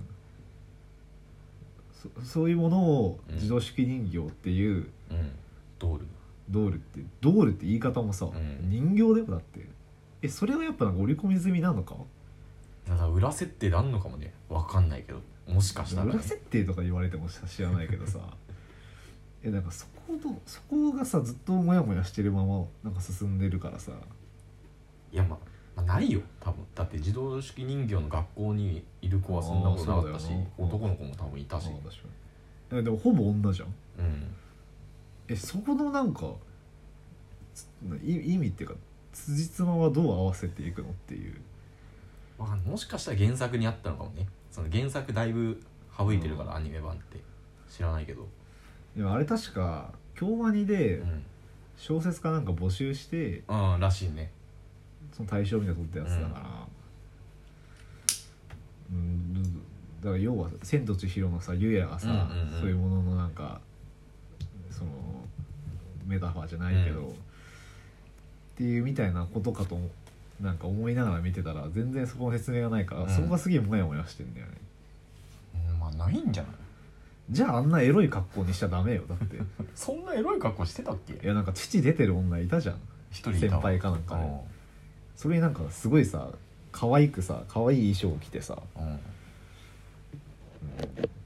[1.93, 3.35] そそういうものをうん。
[3.35, 5.31] 自動手記人形っていううん。
[5.79, 6.05] ドール。
[6.49, 8.31] ドールってドールって言い方もさ、ん。
[8.69, 9.65] 人形だよだって
[10.21, 11.95] えそれはやっぱなんか織り込み済みなのか？
[12.89, 14.33] だから裏設定であんのかもね。
[14.49, 15.21] わかんないけど。
[15.47, 16.11] もしかしたらね。
[16.11, 18.19] 裏設定とか言われても知らないけどさ。
[19.43, 23.91] えなんかそことそこがさずっとモヤモヤしてるままなんか進んでるからさ。
[25.11, 25.39] いやまあ、
[25.75, 26.65] まあ、ないよ多分。
[26.73, 31.69] だって自動式人形の学校にいる子はそんなことなかったし男の子も多分いたし。
[32.69, 33.67] でもほぼ女じゃん。
[33.99, 34.27] うん。
[35.27, 36.33] えそこのなんか
[38.03, 38.75] 意味っていうか
[39.13, 41.35] 辻褄はどう合わせていくのっていう。
[42.65, 44.27] もしかしたら原作にあったのかもね。
[44.51, 45.61] その原作だいぶ
[45.97, 47.19] 省いてるから、うんアニメ版って。
[47.69, 48.27] 知らないけど。
[48.95, 51.23] でもあれ確か京アニでうん。
[51.77, 54.29] 小説かなんか募集してうんらしいね。
[55.15, 56.67] その大賞みたいなの取ったやつだから。
[58.91, 59.49] うん、だ
[60.03, 62.59] から要は「千と千尋」のさゆやがさ、うんうんうん。
[62.59, 63.61] そういうもののなんか
[64.71, 64.91] その
[66.05, 67.09] メタファーじゃないけど、うん。
[67.11, 67.13] っ
[68.57, 69.79] ていうみたいなことかと
[70.41, 73.09] なんか思いながら見てたら全然そこの説明がないから、うん。
[73.09, 74.53] そこがすげえモヤモヤしてんだよね。
[75.71, 76.51] うんまあないんじゃない？
[77.29, 79.03] じゃああんなエロい格好にしちゃダメよ。
[79.07, 79.35] だって。
[79.37, 79.39] い
[79.75, 81.19] そんなエロい格好してたっけ？
[81.27, 82.75] やなんか父出てる女いたじゃん。
[83.11, 83.61] 一人いたわ。
[83.61, 84.39] 先輩かなんかで、う
[85.15, 86.29] それになんかすごいさ
[86.71, 88.53] 可愛くさ可愛い衣装を着てさ。
[88.79, 88.99] ん。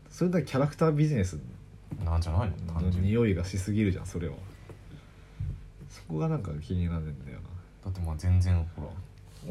[0.09, 1.37] それだけキャラクタービジネス
[1.99, 2.73] うんなんじゃないの？
[2.73, 3.09] の単純に。
[3.11, 4.35] 匂いがしすぎるじゃんそれは。
[5.89, 7.39] そこがなんか気になるんだよ
[7.85, 8.89] だってまあ全然ほら。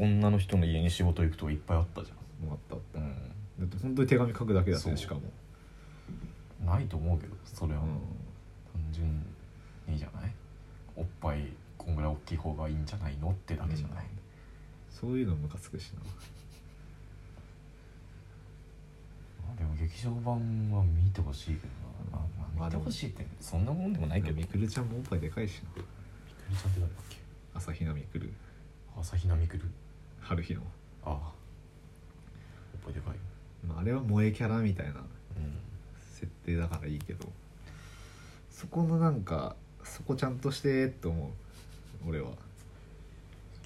[0.05, 2.75] 女の人の家に仕事行くといっぱいあったじなもうあった。
[2.75, 3.11] あっゃん。
[3.11, 4.93] ただって本当に手紙書くだけだったそう。
[4.93, 5.21] ねしかも。
[5.21, 5.31] うん
[6.65, 7.81] ないと思うけどそれは。
[7.81, 7.87] うん。
[8.73, 9.25] 単純
[9.87, 10.31] にじゃない？
[10.95, 14.05] おっぱいこんぐらい大きい方がいいんじゃないのってだけじゃない、
[14.89, 15.99] そういうのムカつくしな。
[19.51, 21.67] あでも劇場版は見てほしいけ
[22.11, 22.23] どな、
[22.57, 24.35] まあ見てほしいってそんなもんでもないけど。
[24.35, 25.69] みくるちゃんもおっぱいでかいしな。
[25.75, 25.87] みく
[26.51, 27.17] るちゃんって誰だっけ
[27.53, 28.33] 朝比奈みくる。
[28.99, 29.69] 朝比奈みくる？
[30.21, 30.61] 春日の、
[31.03, 31.11] ああ。
[31.11, 31.21] おっ
[32.85, 33.15] ぱいでかい
[33.67, 34.93] まあ、あれは萌えキャラみたいな。
[34.93, 34.93] う
[35.39, 35.59] ん
[36.23, 37.27] 設定だからいいけど。
[38.49, 41.29] そこのなんかそこちゃんとしてって思う
[42.07, 42.29] 俺は。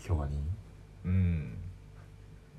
[0.05, 0.39] 今日はに
[1.05, 1.53] うん。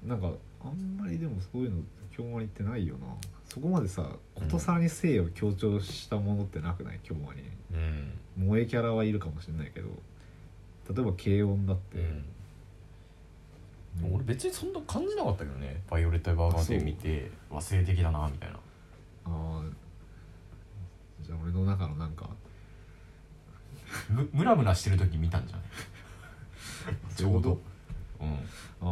[0.06, 0.30] なんか
[0.62, 1.82] あんまりでもそういうの
[2.12, 3.06] 京アニってないよな。
[3.48, 7.00] そこまでさことさらに性を強調したものってなくない？
[7.02, 7.42] 京アニ。
[7.72, 8.12] うん。
[8.36, 9.88] 萌えキャラはいるかもしれないけど。
[10.94, 11.98] 例えば軽音だって、
[14.02, 14.14] うん。
[14.14, 18.56] 俺別にそんな感じなかったけどね「バイオレット・エヴァーガーデン」見て和性的だなみたいな。
[18.56, 18.60] あ
[19.26, 19.62] あ
[21.28, 22.28] じゃあ俺の中のなんか。
[24.10, 25.66] むムラムラしてる時見たんじゃない？
[27.14, 27.60] ちょうど。
[28.20, 28.34] うん。
[28.34, 28.38] あ
[28.82, 28.88] あ。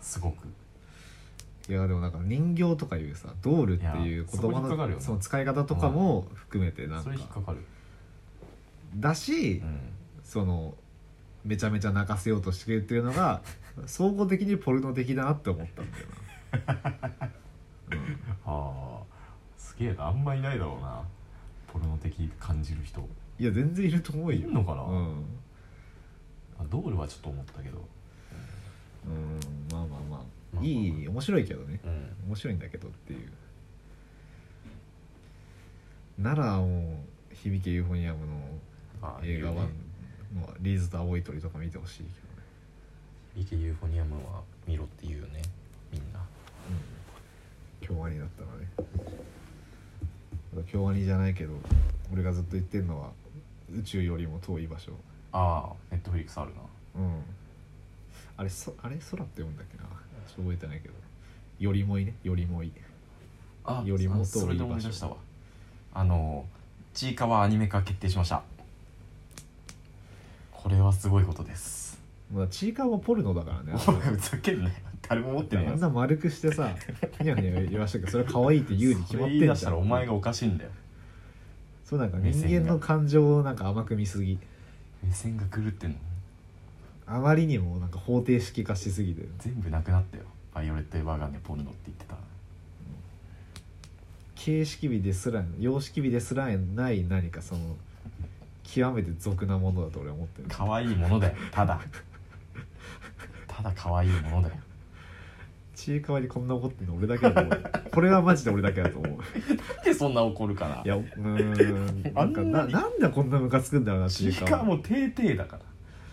[0.00, 0.46] すごく。
[1.68, 7.58] いやでもなんか人形とかいうさドールっていう言葉いやそこ引っかかるのその使い方とかも含めてなんそかれ引っかかる。
[8.96, 9.78] だし、うん。
[10.24, 10.74] その
[11.44, 13.40] めちゃめちゃ泣かせようとしてくれてるのが
[13.86, 16.06] 総合的にポルノ的だなって思ったんだよ
[16.66, 17.20] な、
[17.92, 18.18] うん。
[18.44, 19.02] ああ。
[19.56, 20.08] すげえな。
[20.08, 21.02] あんまいないだろうな
[21.72, 23.00] ポルノ的感じる人。
[23.38, 24.40] いや全然いると思うよ。
[24.40, 24.82] いんのかな？
[24.82, 25.24] うん、
[26.58, 27.78] あドールはちょっと思ったけど。
[29.06, 29.40] うん、
[29.72, 30.20] まあまあまあ、まあ
[30.56, 31.80] まあいい面白いけどね。
[31.84, 32.28] うん。
[32.28, 33.28] 面白いんだけどっていう。
[36.18, 37.02] ならも
[37.32, 38.32] う響けユーフォニアムの
[39.00, 39.72] ああ映画は言うね
[40.34, 42.12] もうリーズと青い鳥とか見てほしいけどね。
[43.36, 45.40] リケユーフォニアムは見ろって言うよね
[45.90, 46.20] みんな。
[47.80, 48.68] 京アニだったらね
[50.70, 51.54] 京アニじゃないけど
[52.12, 53.10] 俺がずっと言ってるのは
[53.72, 54.92] 宇宙よりも遠い場所。
[55.32, 57.02] ああネットフリックスあるな。
[57.02, 57.22] うん。
[58.36, 58.96] あれそあれ？
[58.96, 59.84] 空って読むんだっけな？
[59.84, 60.94] ちょっと覚えてないけど。
[61.60, 62.14] よりもいね。
[62.24, 62.72] よりもい。
[63.64, 65.16] あよりも遠いそれで思い出したわ。
[65.94, 66.44] あの
[66.94, 68.42] ちいかわアニメ化決定しました。
[70.52, 72.00] これはすごいことです。
[72.32, 73.72] まあチーカーはポルノだからね。
[73.86, 74.74] お前ふざけんなよ
[75.10, 76.72] 誰も持ってねえあよんな丸くしてさ
[77.18, 80.70] ふにゃふにゃ言わしたけどそれ可愛いって言うに決まってそれ言い出したらお前がおかしいんだよ。
[81.84, 84.38] そうなんか人間の感情をなんか甘く見すぎ。
[85.02, 85.96] 目線が狂ってんの？
[87.08, 89.22] あまりにもなんか方程式化しすぎて。
[89.22, 90.22] る全部なくなったよ。
[90.54, 92.14] バイオレット・エヴァーガンでポルノって言ってた。
[94.36, 97.76] 形式美ですら様式美ですらない何かその
[98.62, 100.48] 極めて俗なものだと俺は思ってる。
[100.48, 101.34] 可愛いものだよ。
[101.50, 101.80] ただ。
[103.48, 104.54] ただ可愛いものだよ
[105.74, 109.10] ちいかわにこんな怒ってるの俺だけだと思うこれはマジで俺だけだと思う。
[109.12, 109.16] な
[109.82, 110.82] んでそんな怒るかな。
[110.84, 112.66] いやうーんなんか な。
[112.66, 114.48] なんでこんなムカつくんだろうなちちいかわ。
[114.48, 115.62] いかわも低々だから。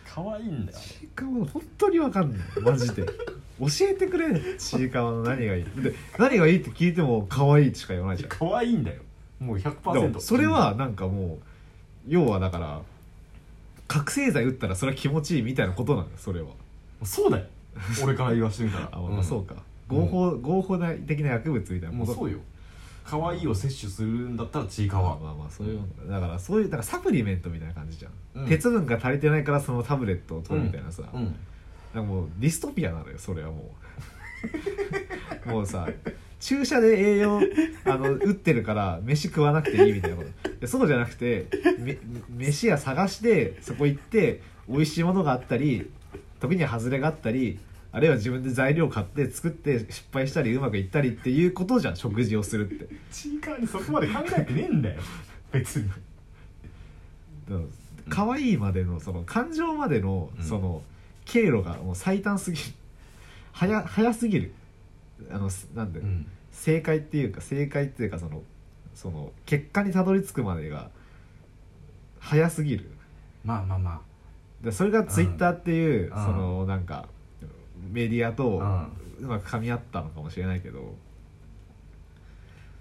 [0.05, 0.77] 可愛いんだよ。
[0.77, 3.05] ちいかわ本当にわかんないマジで。
[3.59, 5.63] 教えてくれちいかわの何がいい。
[5.63, 8.29] で何がいいって聞いても可愛いしか言わないじゃん。
[8.29, 9.01] 可愛いんだよ。
[9.39, 11.45] もうで100%もそれはなんかもう
[12.07, 12.81] 要はだから
[13.87, 16.47] 覚醒剤打ったらそれは気持ちいいみたいなことなんだよそれは。
[17.03, 17.45] そうだよ
[18.03, 19.55] 俺から言わしてみたら あ、まあそうか。
[19.87, 21.95] 合法合法的な薬物みたいな。
[21.95, 22.39] もうそうよ。
[23.05, 25.17] 可愛いを摂取するんだったらちいかわ。
[25.21, 28.47] まあまあまあそういうだだからそういうだからサプリメントみたいな感じじゃん、うん。
[28.47, 31.35] 鉄分が足りてないからそのタブレットを取るみたいなさ、うん。
[31.93, 33.73] なんかもうディストピアなのよそれはも
[35.45, 35.47] う。
[35.49, 35.87] もうさ
[36.39, 37.41] 注射で栄養
[37.85, 40.49] あの打ってるから飯食わなくていいみたいなこと。
[40.59, 41.47] でそうじゃなくて
[41.79, 41.97] め
[42.29, 45.89] 飯屋探してそこ行って美味しいものがあったり
[46.39, 47.59] 時には外れがあったり
[47.97, 52.87] あるいは自分で材料買って作って失敗したりうまくいったりっていうことじゃん食事をするって。
[53.11, 55.01] ちいかわにそこまで考えてねえんだよ。
[55.51, 55.89] 別に。
[58.07, 60.83] 可愛いまでのその感情までのうんその
[61.25, 62.65] 経路がもう最短すぎる。
[63.51, 64.53] 早早すぎる。
[65.31, 66.27] あのすなんで、うん。
[66.51, 68.43] 正解っていうか正解っていうかその
[68.93, 70.91] その結果にたどり着くまでが
[72.19, 72.91] 早すぎる。
[73.43, 74.01] まあまあま
[74.61, 76.23] でそれがツイッターっていう、うん。
[76.23, 77.07] そのなんか
[77.89, 80.95] メディアとあうまく噛み合ったのかもしれないけど、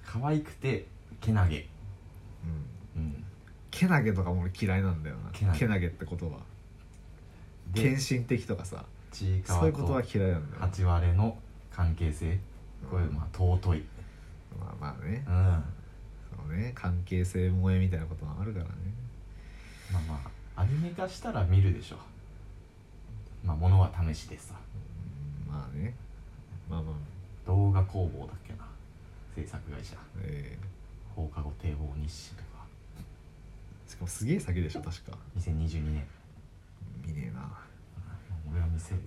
[0.04, 0.86] 可愛くて
[1.20, 1.66] けなげ。
[2.96, 3.24] うん、うん。
[3.70, 5.30] けなげとかも俺嫌いなんだよな。
[5.32, 5.58] けなげ。
[5.58, 6.38] けなげって言葉。
[7.72, 8.84] で献身的とかさ。
[9.10, 11.36] ちいかわそういうことはと嫌いなんだよ八割れの
[11.70, 12.38] 関係性。
[12.90, 13.84] これまあ尊い。
[14.58, 15.24] まあまあね。
[15.26, 15.34] うん。
[15.34, 15.64] ま
[16.48, 16.72] そうね。
[16.74, 18.70] 関係性萌えみたいなこともあるからね。
[19.90, 20.20] あま
[20.56, 21.96] あアニメ化したら見るでしょ。
[23.44, 24.54] まあものは試しでさ。
[24.74, 24.85] うん
[25.46, 25.94] まあね。
[26.68, 26.94] まあまあ。
[27.46, 28.66] 動画工房だっけな。
[29.34, 29.96] 制作会社。
[30.20, 30.58] え
[31.14, 32.66] 放課後堤防日誌とか。
[33.86, 35.16] ー、しかもすげえ先でしょ確か。
[35.38, 36.06] 2022年
[37.06, 37.50] 見ねえな。
[38.50, 39.02] 俺は見せるよ。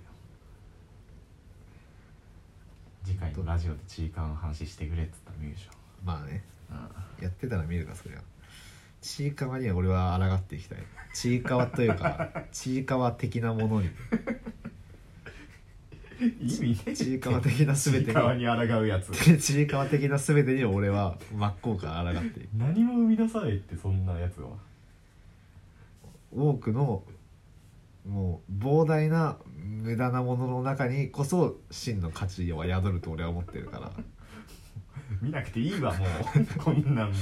[3.04, 5.70] 次回のラジオでちいかわの話してくれっつったら見るでしょ。
[6.04, 6.42] まあね。
[7.20, 8.18] うやってたら見るかそりゃ。
[9.00, 10.78] ちいかわには俺は抗っていきたい。
[11.14, 13.88] ちいかわというか ちいかわ的なものに。
[13.88, 13.90] ん
[16.20, 19.12] 意味ねちいかわ的な全てちいかわにに抗うやつ。
[19.38, 22.48] ちいかわ的な全てに俺は真っ向から抗っていく。
[22.54, 24.48] 何も生み出さないってそんなやつは。
[26.32, 27.02] 多くの
[28.06, 33.90] もう膨大な無駄なものの中にこそ真の価値は宿ると俺は思ってるから。
[35.20, 36.08] 見なくていいわもう。
[36.58, 37.16] こんなんもう。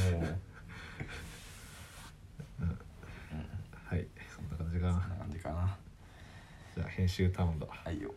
[3.73, 4.07] はい。
[4.29, 4.93] そんな感じかな。
[4.93, 5.77] そんな感じかな。
[6.75, 7.67] じゃあ編集頼んだ。
[7.69, 8.15] はいよ